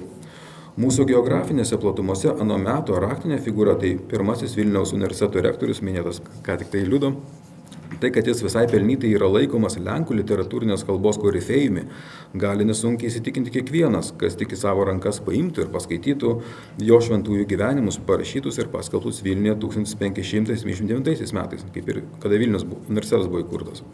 Mūsų 0.81 1.05
geografinėse 1.11 1.77
platumose 1.77 2.33
ano 2.33 2.57
meto 2.57 2.97
raktinė 3.03 3.37
figūra 3.45 3.75
tai 3.77 3.93
pirmasis 4.11 4.55
Vilniaus 4.57 4.95
universiteto 4.97 5.43
rektorius 5.45 5.83
minėtas, 5.85 6.23
ką 6.41 6.57
tik 6.63 6.73
tai 6.73 6.83
liudo, 6.87 7.13
Tai, 8.01 8.09
kad 8.09 8.25
jis 8.25 8.39
visai 8.41 8.63
pelnytai 8.65 9.11
yra 9.13 9.27
laikomas 9.29 9.75
Lenkų 9.77 10.15
literatūrinės 10.17 10.81
kalbos 10.87 11.19
korifėjumi, 11.21 11.83
gali 12.41 12.65
nesunkiai 12.65 13.11
įsitikinti 13.11 13.53
kiekvienas, 13.53 14.09
kas 14.17 14.33
tik 14.39 14.55
į 14.55 14.57
savo 14.57 14.87
rankas 14.89 15.19
paimtų 15.21 15.67
ir 15.67 15.69
paskaitytų 15.75 16.31
jo 16.87 16.97
šventųjų 17.05 17.45
gyvenimus 17.51 17.99
parašytus 18.07 18.57
ir 18.57 18.71
paskelbtus 18.73 19.21
Vilniuje 19.21 19.53
1579 19.67 21.29
metais, 21.37 21.61
kaip 21.77 21.85
ir 21.93 22.01
kada 22.23 22.41
Vilnius 22.41 22.65
universitetas 22.65 23.29
buvo 23.29 23.45
įkurtas. 23.45 23.85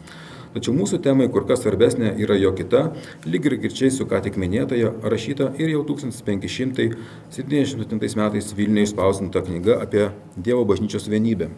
Tačiau 0.56 0.72
mūsų 0.72 1.04
temai 1.04 1.28
kur 1.28 1.44
kas 1.44 1.60
svarbesnė 1.66 2.16
yra 2.24 2.32
jo 2.40 2.56
kita, 2.56 2.96
lyg 3.28 3.44
ir 3.44 3.60
girčiai 3.60 3.92
su 3.92 4.08
ką 4.08 4.24
tik 4.24 4.40
minėtoje, 4.40 4.88
rašyta 5.04 5.52
ir 5.60 5.68
jau 5.76 5.84
1577 5.92 8.16
metais 8.24 8.56
Vilniuje 8.56 8.88
išspausinta 8.88 9.44
knyga 9.44 9.84
apie 9.84 10.08
Dievo 10.40 10.64
bažnyčios 10.64 11.12
vienybę. 11.12 11.52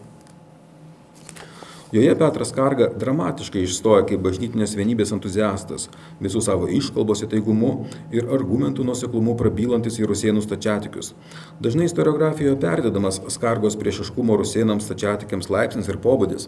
Joje 1.93 2.19
Petras 2.19 2.53
Karga 2.55 2.87
dramatiškai 2.95 3.65
išstoja 3.67 4.05
kaip 4.07 4.21
bažnytinės 4.23 4.77
vienybės 4.79 5.11
entuziastas, 5.11 5.89
visų 6.23 6.39
savo 6.47 6.69
iškalbos 6.71 7.25
įtaigumu 7.27 7.71
ir 8.15 8.29
argumentų 8.31 8.85
nuseklumu 8.87 9.35
prabylantis 9.35 9.99
į 9.99 10.07
rusėnų 10.07 10.45
stačiatikius. 10.45 11.17
Dažnai 11.59 11.89
istoriografijoje 11.89 12.61
perdėdamas 12.63 13.19
Skargos 13.35 13.75
priešiškumo 13.81 14.37
rusėnams 14.39 14.87
stačiatikiams 14.87 15.51
laipsnis 15.51 15.91
ir 15.91 15.99
pobūdis. 16.05 16.47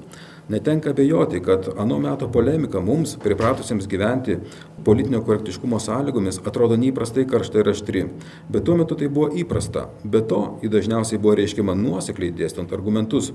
Netenka 0.52 0.92
abejoti, 0.94 1.40
kad 1.42 1.66
anu 1.74 1.98
meto 2.02 2.28
polemika 2.30 2.78
mums, 2.78 3.16
pripratusiems 3.22 3.90
gyventi 3.90 4.38
politinio 4.86 5.24
korektiškumo 5.26 5.82
sąlygomis, 5.82 6.38
atrodo 6.46 6.78
neįprastai 6.78 7.26
karšta 7.30 7.62
ir 7.62 7.72
aštri. 7.74 8.04
Bet 8.50 8.66
tuo 8.66 8.78
metu 8.78 8.94
tai 8.98 9.10
buvo 9.10 9.32
įprasta. 9.42 9.88
Be 10.06 10.22
to, 10.22 10.40
ji 10.62 10.70
dažniausiai 10.70 11.18
buvo 11.22 11.34
reiškiama 11.38 11.74
nuosekliai 11.78 12.34
dėstant 12.34 12.74
argumentus. 12.74 13.30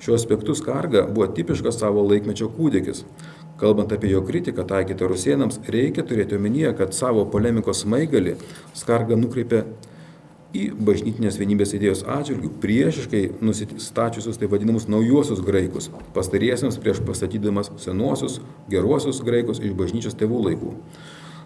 Šiuo 0.00 0.16
aspektu 0.16 0.56
Skarga 0.56 1.06
buvo 1.08 1.28
tipiškas 1.28 1.49
tipiškas 1.50 1.80
savo 1.82 2.04
laikmečio 2.06 2.48
kūdikis. 2.54 3.04
Kalbant 3.60 3.92
apie 3.92 4.10
jo 4.10 4.22
kritiką 4.24 4.64
taikytą 4.64 5.08
rusienams, 5.10 5.58
reikia 5.68 6.04
turėti 6.06 6.38
omenyje, 6.38 6.72
kad 6.78 6.94
savo 6.96 7.26
polemikos 7.28 7.82
smaigalį 7.84 8.36
Skarga 8.78 9.18
nukreipė 9.18 9.64
į 10.56 10.70
bažnytinės 10.74 11.36
vienybės 11.38 11.74
idėjos 11.76 12.04
atžvilgių 12.08 12.50
priešiškai 12.62 13.22
nusistačiusius 13.42 14.38
taip 14.40 14.50
vadinamus 14.54 14.88
naujuosius 14.90 15.42
graikus, 15.46 15.90
pastariesiams 16.14 16.78
prieš 16.80 17.02
pastatydamas 17.06 17.70
senuosius, 17.82 18.40
geruosius 18.70 19.20
graikus 19.26 19.60
iš 19.60 19.74
bažnyčios 19.78 20.16
tėvų 20.18 20.44
laikų. 20.48 20.74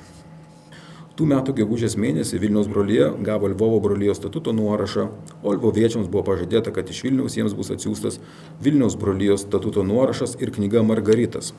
Tų 1.14 1.22
metų 1.30 1.54
gegužės 1.60 1.94
mėnesį 2.02 2.42
Vilniaus 2.42 2.66
brolyje 2.72 3.06
gavo 3.28 3.46
Lvovo 3.52 3.78
brolyjos 3.84 4.18
statuto 4.18 4.50
nuorašą, 4.50 5.04
o 5.44 5.48
Lvoviečiams 5.54 6.10
buvo 6.10 6.26
pažadėta, 6.32 6.74
kad 6.74 6.90
iš 6.90 7.06
Vilniaus 7.06 7.38
jiems 7.38 7.54
bus 7.54 7.70
atsiųstas 7.76 8.18
Vilniaus 8.58 8.98
brolyjos 8.98 9.46
statuto 9.46 9.86
nuorašas 9.86 10.34
ir 10.42 10.50
knyga 10.58 10.82
Margaritas. 10.82 11.54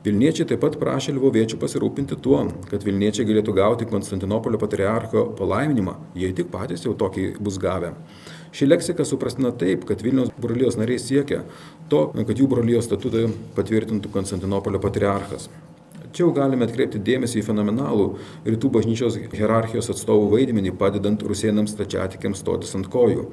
Vilniečiai 0.00 0.48
taip 0.48 0.64
pat 0.64 0.80
prašė 0.80 1.12
Lvoviečių 1.18 1.60
pasirūpinti 1.60 2.16
tuo, 2.24 2.48
kad 2.72 2.80
Vilniečiai 2.88 3.28
galėtų 3.28 3.52
gauti 3.60 3.84
Konstantinopolio 3.92 4.56
patriarcho 4.56 5.36
palaiminimą, 5.36 6.00
jei 6.16 6.32
tik 6.32 6.48
patys 6.48 6.88
jau 6.88 6.96
tokį 6.96 7.36
bus 7.44 7.60
gavę. 7.60 7.92
Ši 8.50 8.66
leksika 8.66 9.04
suprastina 9.06 9.52
taip, 9.54 9.84
kad 9.86 10.02
Vilniaus 10.02 10.32
brolijos 10.40 10.78
nariai 10.78 10.98
siekia 10.98 11.44
to, 11.90 12.08
kad 12.18 12.34
jų 12.34 12.48
brolijos 12.50 12.88
statutą 12.88 13.28
patvirtintų 13.54 14.10
Konstantinopolio 14.10 14.80
patriarchas. 14.82 15.46
Čia 16.10 16.24
jau 16.24 16.32
galime 16.34 16.66
atkreipti 16.66 16.98
dėmesį 17.06 17.38
į 17.38 17.46
fenomenalų 17.46 18.06
rytų 18.48 18.72
bažnyčios 18.74 19.20
hierarchijos 19.30 19.92
atstovų 19.92 20.32
vaidmenį, 20.32 20.72
padedant 20.80 21.22
rusienams 21.22 21.76
stačiatikiams 21.76 22.42
stotis 22.42 22.74
ant 22.74 22.90
kojų. 22.90 23.28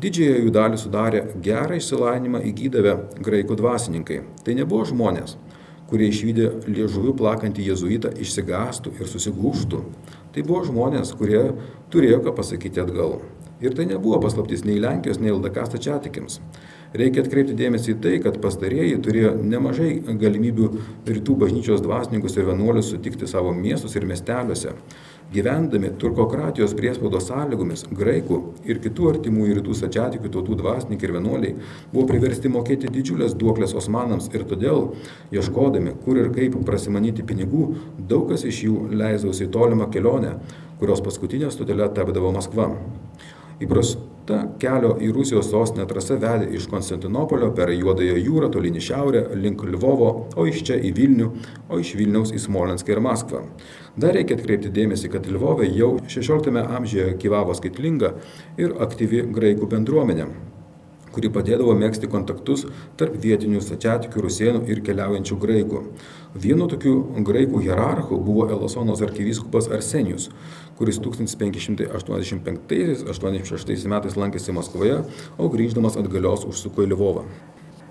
Didžiąją 0.00 0.40
jų 0.46 0.52
dalį 0.52 0.80
sudarė 0.80 1.20
gerą 1.44 1.76
išsilavinimą 1.76 2.40
įgydavę 2.48 2.96
graikų 3.20 3.60
dvasininkai. 3.60 4.22
Tai 4.44 4.56
nebuvo 4.56 4.88
žmonės, 4.88 5.36
kurie 5.90 6.08
išvykę 6.08 6.50
liežuvių 6.72 7.12
plakantį 7.20 7.68
jezuitą 7.68 8.14
išsigastų 8.24 8.96
ir 8.96 9.12
susigūštų. 9.12 9.82
Tai 10.32 10.44
buvo 10.48 10.64
žmonės, 10.68 11.12
kurie 11.16 11.42
turėjo 11.92 12.24
ką 12.24 12.36
pasakyti 12.40 12.80
atgal. 12.80 13.20
Ir 13.60 13.72
tai 13.72 13.86
nebuvo 13.88 14.18
paslaptis 14.20 14.66
nei 14.68 14.76
Lenkijos, 14.82 15.16
nei 15.16 15.32
LDK 15.32 15.62
stačiatikiams. 15.70 16.40
Reikia 16.96 17.22
atkreipti 17.24 17.54
dėmesį 17.56 17.94
į 17.94 17.98
tai, 18.04 18.12
kad 18.24 18.36
pastarieji 18.40 18.98
turėjo 19.04 19.30
nemažai 19.40 19.94
galimybių 20.20 20.68
rytų 21.08 21.36
bažnyčios 21.40 21.80
dvasininkus 21.84 22.36
ir 22.36 22.46
vienuolius 22.50 22.90
sutikti 22.92 23.28
savo 23.28 23.54
miestus 23.56 23.96
ir 23.96 24.04
miesteliuose. 24.08 24.74
Gyvendami 25.32 25.88
turkokratijos 25.98 26.76
priespaudos 26.78 27.26
sąlygomis, 27.30 27.86
graikų 27.96 28.38
ir 28.68 28.78
kitų 28.84 29.08
artimųjų 29.14 29.56
rytų 29.58 29.74
stačiatikių 29.80 30.30
tautų 30.36 30.58
dvasininkai 30.60 31.08
ir 31.08 31.14
vienuoliai 31.16 31.56
buvo 31.94 32.04
priversti 32.12 32.52
mokėti 32.52 32.92
didžiulės 32.92 33.34
duoklės 33.40 33.74
osmanams 33.74 34.28
ir 34.36 34.44
todėl, 34.46 34.92
ieškodami, 35.34 35.96
kur 36.04 36.20
ir 36.22 36.30
kaip 36.36 36.60
prasimanyti 36.68 37.26
pinigų, 37.26 37.72
daug 37.98 38.28
kas 38.30 38.46
iš 38.46 38.62
jų 38.68 38.84
leisdavosi 38.92 39.48
į 39.48 39.52
tolimą 39.56 39.90
kelionę, 39.90 40.36
kurios 40.78 41.02
paskutinė 41.02 41.50
stotelė 41.50 41.90
tapdavo 41.96 42.30
Maskva. 42.36 42.70
Įprasta 43.56 44.42
kelio 44.60 44.90
į 45.00 45.06
Rusijos 45.16 45.46
sostinę 45.48 45.86
trasa 45.88 46.18
vedė 46.20 46.50
iš 46.58 46.66
Konstantinopolio 46.68 47.48
per 47.56 47.70
Juodąją 47.72 48.18
jūrą 48.20 48.50
tolyn 48.52 48.76
į 48.76 48.82
šiaurę 48.84 49.22
link 49.40 49.64
Lvovo, 49.64 50.10
o 50.36 50.44
iš 50.50 50.60
čia 50.68 50.76
į 50.76 50.90
Vilnių, 50.98 51.28
o 51.72 51.78
iš 51.80 51.94
Vilniaus 51.96 52.34
į 52.36 52.42
Smolenską 52.42 52.92
ir 52.92 53.00
Maskvą. 53.06 53.40
Dar 53.96 54.12
reikia 54.18 54.36
atkreipti 54.36 54.74
dėmesį, 54.76 55.08
kad 55.14 55.30
Lvove 55.32 55.70
jau 55.72 55.94
XVI 56.04 56.66
amžiuje 56.66 57.16
gyvavo 57.22 57.56
skaitlinga 57.56 58.12
ir 58.60 58.76
aktyvi 58.84 59.24
graikų 59.32 59.70
bendruomenė 59.72 60.28
kuri 61.16 61.32
padėdavo 61.32 61.72
mėgsti 61.80 62.12
kontaktus 62.12 62.68
tarp 63.00 63.16
vietinių 63.22 63.62
stačiatikių, 63.64 64.20
rusienų 64.26 64.60
ir 64.68 64.82
keliaujančių 64.84 65.36
graikų. 65.40 65.80
Vienu 66.36 66.68
tokiu 66.68 67.24
graikų 67.24 67.64
hierarchu 67.64 68.20
buvo 68.20 68.44
Elasonos 68.52 69.00
arkivyskupas 69.06 69.70
Arsenijus, 69.72 70.28
kuris 70.76 71.00
1585-86 71.00 73.88
metais 73.88 74.12
lankėsi 74.20 74.52
Maskvoje, 74.52 75.08
o 75.40 75.48
grįždamas 75.48 75.96
atgalios 75.96 76.44
užsuko 76.44 76.84
į 76.84 76.92
Lvovą. 76.92 77.24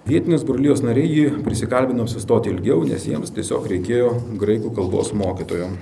Vietinės 0.05 0.45
brolijos 0.45 0.85
nariai 0.85 1.09
jį 1.09 1.41
prisikalbino 1.41 2.05
apsistoti 2.05 2.53
ilgiau, 2.53 2.85
nes 2.85 3.09
jiems 3.09 3.33
tiesiog 3.33 3.65
reikėjo 3.71 4.37
graikų 4.37 4.69
kalbos 4.77 5.09
mokytojo. 5.17 5.73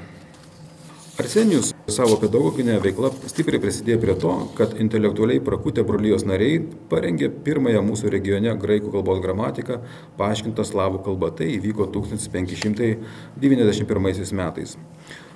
Arsenijus 1.13 1.67
savo 1.93 2.15
pedagoginė 2.17 2.79
veikla 2.81 3.11
stipriai 3.29 3.61
prisidėjo 3.61 3.99
prie 4.01 4.17
to, 4.17 4.49
kad 4.57 4.73
intelektualiai 4.81 5.37
prakutę 5.45 5.85
brolijos 5.85 6.25
nariai 6.25 6.57
parengė 6.89 7.29
pirmąją 7.45 7.85
mūsų 7.85 8.09
regione 8.15 8.49
graikų 8.63 8.89
kalbos 8.95 9.21
gramatiką, 9.21 9.77
paaiškintą 10.17 10.65
slavų 10.65 11.05
kalba. 11.05 11.29
Tai 11.37 11.45
įvyko 11.59 11.85
1591 11.93 14.33
metais. 14.41 14.73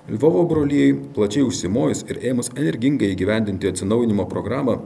Lvovo 0.10 0.42
brolyjei 0.50 0.98
plačiai 1.14 1.46
užsimojus 1.46 2.10
ir 2.10 2.26
ėmus 2.32 2.50
energingai 2.56 3.14
įgyvendinti 3.14 3.70
atsinaujinimo 3.70 4.26
programą, 4.34 4.82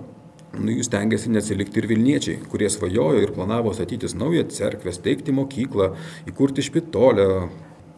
nu 0.59 0.69
jų 0.75 0.83
stengiasi 0.89 1.31
neatsilikti 1.31 1.79
ir 1.79 1.87
Vilniečiai, 1.87 2.43
kurie 2.51 2.67
svajojo 2.67 3.23
ir 3.23 3.31
planavo 3.31 3.71
statytis 3.79 4.11
naują 4.19 4.43
cerkvę, 4.51 4.91
steigti 4.91 5.31
mokyklą, 5.39 5.95
įkurti 6.27 6.59
špitolę, 6.67 7.47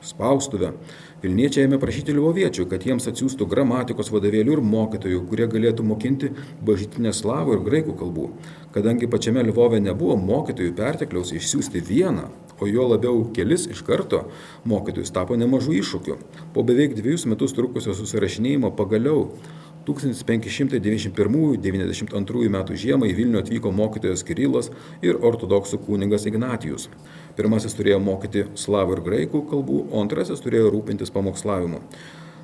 spaustuvę. 0.05 0.77
Vilniečiai 1.23 1.69
ėmė 1.69 1.77
prašyti 1.79 2.11
Lvoviečių, 2.17 2.65
kad 2.67 2.83
jiems 2.83 3.05
atsiųstų 3.07 3.45
gramatikos 3.47 4.09
vadovėlių 4.11 4.57
ir 4.57 4.61
mokytojų, 4.67 5.21
kurie 5.29 5.45
galėtų 5.47 5.85
mokinti 5.87 6.33
bažytinę 6.67 7.13
slavų 7.15 7.55
ir 7.55 7.61
graikų 7.63 7.95
kalbų. 8.01 8.25
Kadangi 8.75 9.07
pačiame 9.07 9.45
Lvove 9.47 9.79
nebuvo 9.79 10.17
mokytojų 10.19 10.73
pertekliaus 10.75 11.31
išsiųsti 11.31 11.79
vieną, 11.87 12.27
o 12.59 12.67
jo 12.67 12.89
labiau 12.91 13.23
kelis 13.31 13.69
iš 13.71 13.85
karto 13.87 14.25
mokytojus 14.67 15.15
tapo 15.15 15.39
nemažų 15.39 15.77
iššūkių. 15.79 16.17
Po 16.51 16.67
beveik 16.67 16.97
dviejus 16.99 17.23
metus 17.31 17.55
trukusio 17.55 17.95
susirašinėjimo 17.95 18.73
pagaliau 18.75 19.29
1591-92 19.87 22.49
metų 22.55 22.71
žiemą 22.79 23.03
į 23.09 23.13
Vilnių 23.17 23.37
atvyko 23.41 23.69
mokytojas 23.75 24.23
Kirilas 24.27 24.67
ir 25.03 25.13
ortodoksų 25.19 25.77
kūningas 25.83 26.23
Ignatijus. 26.29 26.83
Pirmasis 27.37 27.73
turėjo 27.77 27.99
mokyti 28.03 28.41
slavų 28.59 28.91
ir 28.97 29.01
graikų 29.07 29.39
kalbų, 29.51 29.77
o 29.91 29.93
antrasis 30.03 30.43
turėjo 30.43 30.67
rūpintis 30.71 31.09
pamokslavimu. 31.13 31.79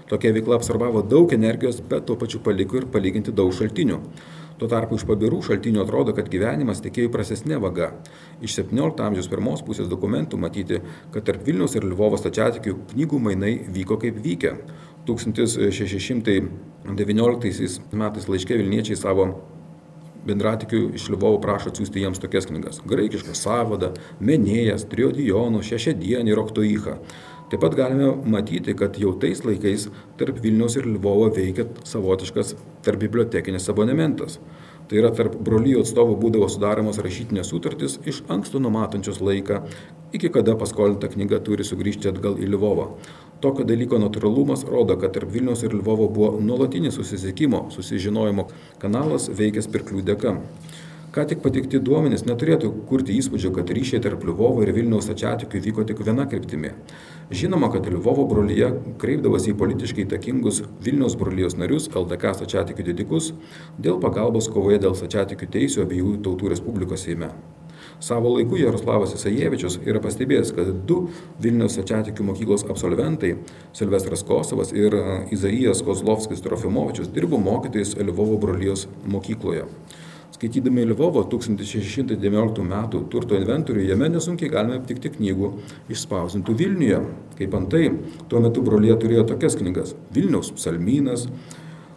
Tokia 0.10 0.34
veikla 0.36 0.56
absorbavo 0.60 1.02
daug 1.02 1.32
energijos, 1.34 1.80
bet 1.80 2.06
tuo 2.10 2.16
pačiu 2.20 2.40
paliko 2.44 2.78
ir 2.82 2.86
palyginti 2.92 3.32
daug 3.34 3.52
šaltinių. 3.56 3.98
Tuo 4.60 4.68
tarpu 4.72 4.96
iš 5.00 5.04
pabirų 5.08 5.40
šaltinių 5.48 5.80
atrodo, 5.84 6.12
kad 6.16 6.30
gyvenimas 6.32 6.84
tekėjo 6.84 7.10
prasesnė 7.16 7.58
vaga. 7.64 7.88
Iš 8.44 8.52
17 8.60 9.04
amžiaus 9.08 9.32
pirmos 9.32 9.64
pusės 9.68 9.88
dokumentų 9.92 10.36
matyti, 10.40 10.78
kad 11.16 11.24
tarp 11.28 11.42
Vilniaus 11.48 11.76
ir 11.80 11.84
Lvovo 11.88 12.18
stačiatikių 12.20 12.74
knygų 12.94 13.18
mainai 13.30 13.54
vyko 13.80 13.96
kaip 14.04 14.16
vykę. 14.28 14.52
1619 15.08 16.50
metais 17.96 18.26
laiškė 18.32 18.54
Vilniečiai 18.60 18.98
savo 19.00 19.55
bendratikių 20.26 20.90
iš 20.98 21.08
Lvovo 21.14 21.40
prašo 21.44 21.72
atsiųsti 21.72 22.04
jiems 22.04 22.22
tokias 22.22 22.50
knygas- 22.50 22.82
graikišką 22.92 23.36
savadą, 23.38 23.94
menėjas, 24.20 24.88
triodijonų, 24.92 25.64
šešiadienį 25.64 26.34
ir 26.34 26.44
oktoichą. 26.44 26.98
Taip 27.50 27.62
pat 27.62 27.76
galime 27.78 28.08
matyti, 28.26 28.74
kad 28.74 28.98
jau 28.98 29.14
tais 29.22 29.44
laikais 29.46 29.90
tarp 30.18 30.40
Vilniaus 30.42 30.78
ir 30.78 30.88
Lvovo 30.90 31.30
veikia 31.30 31.68
savotiškas 31.84 32.56
tarp 32.82 33.00
bibliotekinis 33.00 33.70
abonementas. 33.70 34.40
Tai 34.90 34.98
yra 34.98 35.12
tarp 35.14 35.36
brolyjų 35.42 35.82
atstovų 35.82 36.18
būdavo 36.22 36.50
sudaromos 36.50 36.98
rašytinės 37.02 37.50
sutartys 37.50 38.00
iš 38.06 38.24
anksto 38.30 38.60
numatančios 38.62 39.22
laiką, 39.22 39.64
iki 40.14 40.30
kada 40.30 40.56
paskolinta 40.56 41.10
knyga 41.10 41.40
turi 41.46 41.66
sugrįžti 41.66 42.10
atgal 42.10 42.38
į 42.38 42.52
Lvovą. 42.54 42.92
Tokio 43.46 43.62
dalyko 43.70 44.00
natūralumas 44.02 44.64
rodo, 44.66 44.96
kad 44.98 45.12
tarp 45.14 45.30
Vilniaus 45.30 45.62
ir 45.62 45.76
Lvovo 45.78 46.08
buvo 46.10 46.40
nuolatinis 46.42 46.96
susisiekimo, 46.98 47.68
susižinojimo 47.76 48.48
kanalas 48.82 49.28
veikęs 49.30 49.68
pirklių 49.70 50.02
dėka. 50.08 50.32
Ką 51.14 51.28
tik 51.30 51.44
patikti 51.44 51.78
duomenys 51.78 52.26
neturėtų 52.26 52.72
kurti 52.90 53.14
įspūdžio, 53.20 53.52
kad 53.54 53.70
ryšiai 53.78 54.02
tarp 54.02 54.26
Lvovo 54.26 54.66
ir 54.66 54.74
Vilniaus 54.74 55.12
ačiatikių 55.14 55.62
vyko 55.68 55.86
tik 55.86 56.02
viena 56.08 56.26
kryptimi. 56.32 56.74
Žinoma, 57.30 57.70
kad 57.76 57.86
Lvovo 57.86 58.26
brolyje 58.32 58.72
kreipdavosi 59.04 59.54
į 59.54 59.60
politiškai 59.62 60.08
įtakingus 60.08 60.64
Vilniaus 60.88 61.14
brolyjos 61.22 61.54
narius, 61.62 61.86
LDK 61.94 62.34
ačiatikių 62.48 62.88
didikus, 62.90 63.30
dėl 63.78 64.02
pagalbos 64.02 64.50
kovoje 64.50 64.82
dėl 64.88 64.98
ačiatikių 64.98 65.52
teisų 65.60 65.86
abiejų 65.86 66.16
tautų 66.26 66.50
Respublikos 66.56 67.06
Seime. 67.06 67.30
Savo 68.00 68.34
laiku 68.36 68.58
Jaroslavas 68.60 69.14
Isajevičius 69.16 69.78
yra 69.88 70.02
pastebėjęs, 70.04 70.52
kad 70.56 70.72
du 70.88 71.06
Vilniaus 71.42 71.78
Ačiatikių 71.80 72.26
mokyklos 72.28 72.66
absolventai- 72.70 73.36
Silvestras 73.78 74.24
Kosovas 74.24 74.74
ir 74.76 74.96
Izaijas 75.32 75.82
Kozlovskis 75.82 76.44
Trofimovičius 76.44 77.12
dirbo 77.14 77.38
mokytojais 77.38 77.96
Lvovo 77.96 78.38
brolyjos 78.38 78.88
mokykloje. 79.06 79.66
Skaitydami 80.36 80.84
Lvovo 80.86 81.24
1619 81.24 82.62
m. 82.62 82.74
turto 83.10 83.38
inventorių, 83.40 83.86
jame 83.88 84.10
nesunkiai 84.10 84.50
galime 84.52 84.82
aptikti 84.82 85.10
knygų 85.14 85.54
išspausintų 85.90 86.56
Vilniuje. 86.60 87.00
Kaip 87.40 87.56
antai, 87.56 87.86
tuo 88.28 88.42
metu 88.44 88.62
brolė 88.62 88.98
turėjo 89.00 89.24
tokias 89.30 89.56
knygas- 89.56 89.96
Vilniaus 90.16 90.52
psalmynas, 90.52 91.30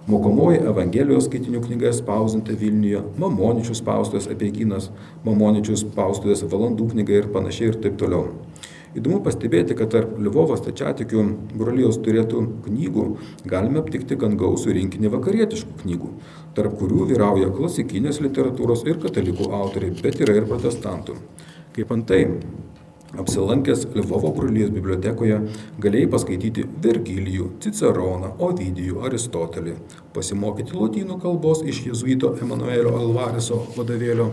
Mokomoji 0.08 0.62
Evangelijos 0.64 1.26
skaitinių 1.28 1.60
knyga 1.66 1.90
spausinta 1.92 2.54
Vilniuje, 2.56 3.02
Mamoničių 3.20 3.74
spaustuvės 3.76 4.30
apieginas, 4.32 4.86
Mamoničių 5.26 5.74
spaustuvės 5.82 6.46
valandų 6.48 6.86
knyga 6.94 7.18
ir 7.18 7.28
panašiai 7.34 7.68
ir 7.68 7.76
taip 7.82 7.98
toliau. 8.00 8.30
Įdomu 8.96 9.18
pastebėti, 9.26 9.76
kad 9.76 9.92
tarp 9.92 10.14
Lvovo 10.16 10.56
stačiatikių 10.56 11.26
brolijos 11.52 12.00
turėtų 12.06 12.40
knygų 12.64 13.04
galime 13.52 13.82
aptikti 13.82 14.16
gan 14.16 14.38
gausų 14.40 14.78
rinkinį 14.78 15.12
vakarietiškų 15.12 15.76
knygų, 15.82 16.14
tarp 16.56 16.80
kurių 16.80 17.10
vyrauja 17.12 17.52
klasikinės 17.52 18.22
literatūros 18.24 18.88
ir 18.88 18.96
katalikų 19.04 19.52
autoriai, 19.60 19.92
bet 20.00 20.24
yra 20.24 20.40
ir 20.40 20.48
protestantų. 20.48 21.18
Kaip 21.76 21.92
antai, 21.92 22.22
apsilankęs 23.16 23.86
Lvovo 23.96 24.34
brolijos 24.36 24.70
bibliotekoje 24.74 25.40
galėjai 25.80 26.12
paskaityti 26.12 26.66
Vergilijų, 26.84 27.50
Ciceroną, 27.64 28.34
Ovidijų, 28.44 29.00
Aristotelį, 29.08 29.76
pasimokyti 30.14 30.76
lotynų 30.76 31.18
kalbos 31.22 31.64
iš 31.64 31.86
jezuito 31.88 32.34
Emanuelio 32.42 32.96
Alvareso 33.00 33.64
vadovėlio 33.76 34.32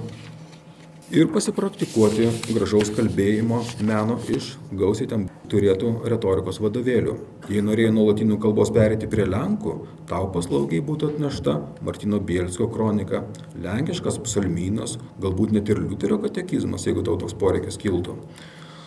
ir 1.13 1.27
pasipraktikuoti 1.29 2.25
gražaus 2.49 2.89
kalbėjimo 2.95 3.59
meno 3.85 4.17
iš 4.31 4.55
gausiai 4.73 5.09
ten 5.11 5.27
turėtų 5.51 5.91
retorikos 6.09 6.57
vadovėlių. 6.63 7.13
Jei 7.53 7.61
norėjai 7.61 7.93
nuo 7.93 8.07
lotynų 8.09 8.39
kalbos 8.41 8.71
perėti 8.73 9.07
prie 9.11 9.27
lenkų, 9.29 9.75
tau 10.09 10.31
paslaugiai 10.33 10.81
būtų 10.85 11.13
atnešta 11.13 11.55
Martino 11.85 12.19
Bielskio 12.19 12.67
kronika, 12.73 13.23
lenkiškas 13.61 14.17
psalmynas, 14.25 14.97
galbūt 15.21 15.53
net 15.55 15.69
ir 15.69 15.83
Liuterio 15.83 16.17
katekizmas, 16.25 16.87
jeigu 16.89 17.05
tau 17.05 17.19
toks 17.21 17.37
poreikis 17.37 17.77
kiltų. 17.81 18.17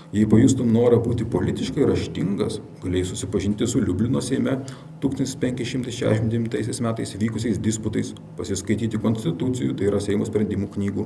Jei 0.09 0.25
pajustum 0.25 0.71
norą 0.73 1.03
būti 1.05 1.27
politiškai 1.29 1.85
raštingas, 1.85 2.55
galėjai 2.81 3.11
susipažinti 3.11 3.67
su 3.69 3.83
Liublino 3.83 4.23
Seime 4.25 4.55
1569 5.03 6.81
metais 6.87 7.13
vykusiais 7.21 7.59
disputais, 7.61 8.15
pasiskaityti 8.39 8.97
konstitucijų, 9.03 9.75
tai 9.77 9.91
yra 9.91 10.01
Seimo 10.01 10.25
sprendimų 10.25 10.71
knygų. 10.79 11.05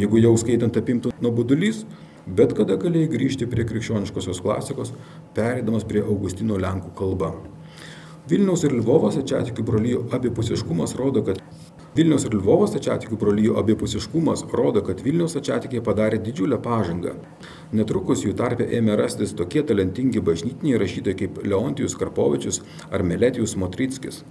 Jeigu 0.00 0.22
jau 0.22 0.32
skaitant 0.40 0.80
apimtų 0.80 1.12
nuobodulys, 1.20 1.82
bet 2.24 2.56
kada 2.56 2.78
galėjai 2.80 3.10
grįžti 3.12 3.50
prie 3.50 3.68
krikščioniškosios 3.68 4.40
klasikos, 4.40 4.94
perėdamas 5.36 5.84
prie 5.84 6.00
Augustino 6.00 6.56
Lenkų 6.56 6.94
kalba. 6.96 7.34
Vilniaus 8.30 8.64
ir 8.64 8.72
Lvovos 8.78 9.20
ačiatikių 9.20 9.68
brolyjų 9.68 10.02
abipusiškumas 10.16 10.96
rodo, 10.96 11.20
kad 11.28 11.44
Vilniaus 11.94 12.24
ir 12.26 12.32
Lvovos 12.34 12.72
ačiatikių 12.74 13.14
brolyjų 13.20 13.52
abipusiškumas 13.60 14.40
rodo, 14.50 14.80
kad 14.82 14.98
Vilniaus 15.04 15.36
ačiatikiai 15.38 15.82
padarė 15.86 16.18
didžiulę 16.24 16.56
pažangą. 16.58 17.12
Netrukus 17.70 18.24
jų 18.26 18.32
tarpe 18.34 18.66
ėmė 18.66 18.96
rastis 18.98 19.30
tokie 19.38 19.62
talentingi 19.62 20.18
bažnytiniai 20.26 20.80
rašytojai 20.82 21.18
kaip 21.20 21.38
Leontijus 21.46 21.94
Karpovičius 22.00 22.58
ar 22.90 23.06
Meletijus 23.06 23.54
Motrickis. 23.62 24.24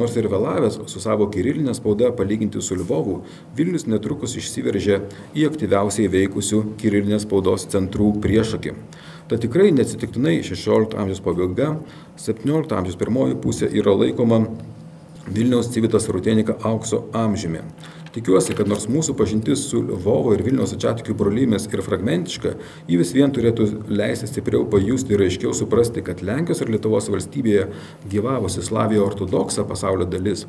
Nors 0.00 0.16
ir 0.16 0.30
vėlavęs 0.32 0.80
su 0.88 1.04
savo 1.04 1.28
kirilinė 1.34 1.76
spauda 1.76 2.08
palyginti 2.16 2.64
su 2.64 2.80
Lvovu, 2.80 3.18
Vilnius 3.58 3.84
netrukus 3.84 4.38
išsiveržė 4.40 5.02
į 5.36 5.44
aktyviausiai 5.50 6.08
veikusių 6.16 6.62
kirilinės 6.80 7.28
spaudos 7.28 7.68
centrų 7.68 8.14
priešakį. 8.24 8.76
Ta 9.28 9.36
tikrai 9.36 9.68
neatsitiktinai 9.76 10.38
16 10.40 10.96
amžiaus 10.96 11.20
pabaiga, 11.28 11.74
17 12.16 12.80
amžiaus 12.80 13.00
pirmoji 13.04 13.42
pusė 13.44 13.68
yra 13.76 13.92
laikoma 14.06 14.46
Vilniaus 15.30 15.68
civitas 15.70 16.08
rutenika 16.08 16.56
aukso 16.62 17.04
amžiumi. 17.14 17.60
Tikiuosi, 18.10 18.56
kad 18.58 18.66
nors 18.66 18.88
mūsų 18.90 19.14
pažintis 19.14 19.60
su 19.70 19.78
Lvovo 19.86 20.32
ir 20.34 20.40
Vilniaus 20.42 20.72
ačiatikių 20.74 21.14
brolymės 21.14 21.68
ir 21.70 21.82
fragmentiška, 21.86 22.56
ji 22.90 22.98
vis 22.98 23.12
vien 23.14 23.30
turėtų 23.30 23.68
leisti 23.86 24.26
stipriau 24.26 24.64
pajusti 24.72 25.14
ir 25.14 25.22
aiškiau 25.28 25.54
suprasti, 25.54 26.02
kad 26.02 26.24
Lenkijos 26.26 26.64
ir 26.64 26.72
Lietuvos 26.74 27.06
valstybėje 27.14 27.68
gyvavosi 28.10 28.64
Slavijo 28.66 29.04
ortodoksa 29.06 29.62
pasaulio 29.68 30.08
dalis. 30.10 30.48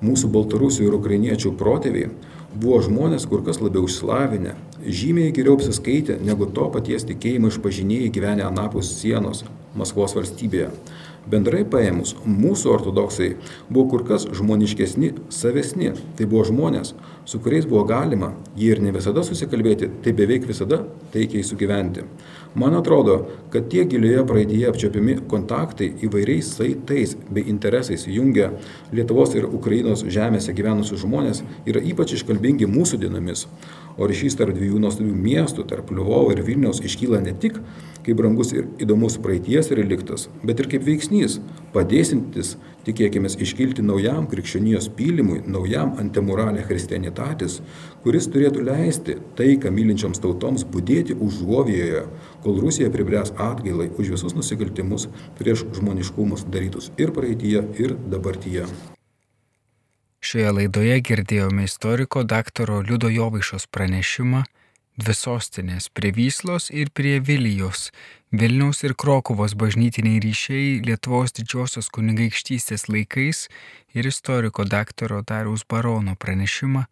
Mūsų 0.00 0.32
baltarusių 0.32 0.88
ir 0.88 0.96
ukrainiečių 0.96 1.52
protėviai 1.60 2.08
buvo 2.56 2.80
žmonės 2.88 3.28
kur 3.28 3.44
kas 3.44 3.60
labiau 3.60 3.84
išslavinę, 3.84 4.54
žymiai 4.80 5.34
geriau 5.36 5.58
apsiskaitę 5.58 6.16
negu 6.24 6.48
to 6.56 6.70
paties 6.72 7.04
tikėjimo 7.08 7.52
išpažinėjai 7.52 8.08
gyvenę 8.16 8.48
anapus 8.48 8.94
sienos 8.96 9.44
Maskvos 9.76 10.16
valstybėje. 10.16 10.70
Bendrai 11.26 11.64
paėmus, 11.66 12.12
mūsų 12.22 12.70
ortodoksai 12.70 13.32
buvo 13.66 13.88
kur 13.90 14.04
kas 14.06 14.28
žmoniškesni, 14.38 15.08
savesni. 15.34 15.90
Tai 16.14 16.28
buvo 16.30 16.44
žmonės, 16.46 16.92
su 17.26 17.40
kuriais 17.42 17.66
buvo 17.66 17.82
galima, 17.88 18.30
jie 18.54 18.70
ir 18.70 18.82
ne 18.84 18.92
visada 18.94 19.24
susikalbėti, 19.26 19.88
tai 20.04 20.14
beveik 20.14 20.46
visada 20.46 20.84
taikiai 21.14 21.42
sugyventi. 21.42 22.04
Man 22.56 22.76
atrodo, 22.78 23.16
kad 23.52 23.66
tie 23.72 23.82
gilioje 23.90 24.22
praeitėje 24.30 24.70
apčiopiami 24.70 25.16
kontaktai 25.28 25.90
įvairiais 26.06 26.54
saitais 26.56 27.16
bei 27.28 27.44
interesais 27.50 28.06
jungia 28.08 28.52
Lietuvos 28.94 29.34
ir 29.36 29.44
Ukrainos 29.50 30.06
žemėse 30.06 30.54
gyvenusius 30.56 31.02
žmonės 31.02 31.42
yra 31.68 31.82
ypač 31.84 32.14
iškalbingi 32.16 32.70
mūsų 32.70 33.02
dienomis. 33.02 33.44
O 33.96 34.08
ryšys 34.08 34.38
tarp 34.38 34.54
dviejų 34.56 34.78
nuostabių 34.80 35.12
miestų, 35.26 35.66
tarp 35.68 35.90
Lvovo 35.92 36.30
ir 36.32 36.40
Vilniaus 36.46 36.80
iškyla 36.84 37.20
ne 37.24 37.34
tik 37.36 37.58
kaip 38.06 38.20
brangus 38.20 38.52
ir 38.54 38.68
įdomus 38.82 39.18
praeities 39.22 39.72
reliktas, 39.74 40.28
bet 40.46 40.60
ir 40.62 40.68
kaip 40.70 40.84
veiksnys, 40.86 41.40
padėsintis, 41.74 42.54
tikėkime, 42.86 43.26
iškilti 43.26 43.82
naujam 43.82 44.28
krikščionijos 44.30 44.88
pylimui, 44.96 45.40
naujam 45.50 45.96
antemoralė 45.98 46.62
christianitatis, 46.68 47.58
kuris 48.04 48.30
turėtų 48.30 48.62
leisti 48.68 49.18
taiką 49.38 49.72
mylinčioms 49.74 50.22
tautoms 50.22 50.62
būdėti 50.70 51.18
užuovijoje, 51.18 52.04
kol 52.46 52.60
Rusija 52.62 52.92
pribręs 52.94 53.34
atgailai 53.34 53.90
už 53.98 54.14
visus 54.14 54.36
nusikaltimus 54.38 55.08
prieš 55.40 55.66
žmoniškumus 55.80 56.46
darytus 56.52 56.92
ir 57.02 57.10
praeitie, 57.16 57.58
ir 57.82 57.96
dabartyje. 58.06 58.68
Šioje 60.26 60.52
laidoje 60.54 61.00
girdėjome 61.06 61.66
istoriko 61.66 62.22
daktaro 62.26 62.80
Liudo 62.86 63.10
Jovaišos 63.12 63.66
pranešimą 63.70 64.46
dvi 64.96 65.14
sostinės 65.14 65.88
prie 65.92 66.12
Vyslos 66.16 66.70
ir 66.70 66.90
prie 66.90 67.18
Vilijos, 67.20 67.90
Vilniaus 68.32 68.82
ir 68.84 68.94
Krokovos 68.98 69.54
bažnytiniai 69.54 70.20
ryšiai 70.24 70.80
Lietuvos 70.86 71.36
didžiosios 71.36 71.90
kunigaikštystės 71.94 72.88
laikais 72.88 73.46
ir 73.94 74.08
istoriko 74.08 74.64
daktaro 74.64 75.22
Dariaus 75.22 75.62
Barono 75.68 76.16
pranešimą 76.16 76.86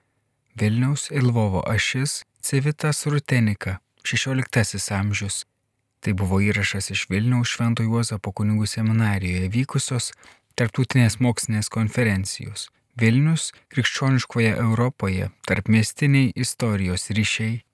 Vilniaus 0.61 1.11
ir 1.11 1.25
Lvovo 1.25 1.65
ašis 1.67 2.23
Civitas 2.41 3.07
Rutenika, 3.07 3.81
XVI 4.05 4.79
amžius. 5.01 5.45
Tai 6.01 6.13
buvo 6.13 6.39
įrašas 6.45 6.93
iš 6.93 7.09
Vilniaus 7.11 7.49
Švento 7.57 7.83
Juozapo 7.83 8.33
kunigų 8.33 8.69
seminarijoje 8.69 9.49
vykusios 9.49 10.13
tarptautinės 10.55 11.19
mokslinės 11.25 11.73
konferencijos 11.73 12.69
Vilnius 13.01 13.51
krikščioniškoje 13.75 14.55
Europoje 14.55 15.31
tarp 15.49 15.69
miestiniai 15.69 16.31
istorijos 16.39 17.09
ryšiai 17.11 17.65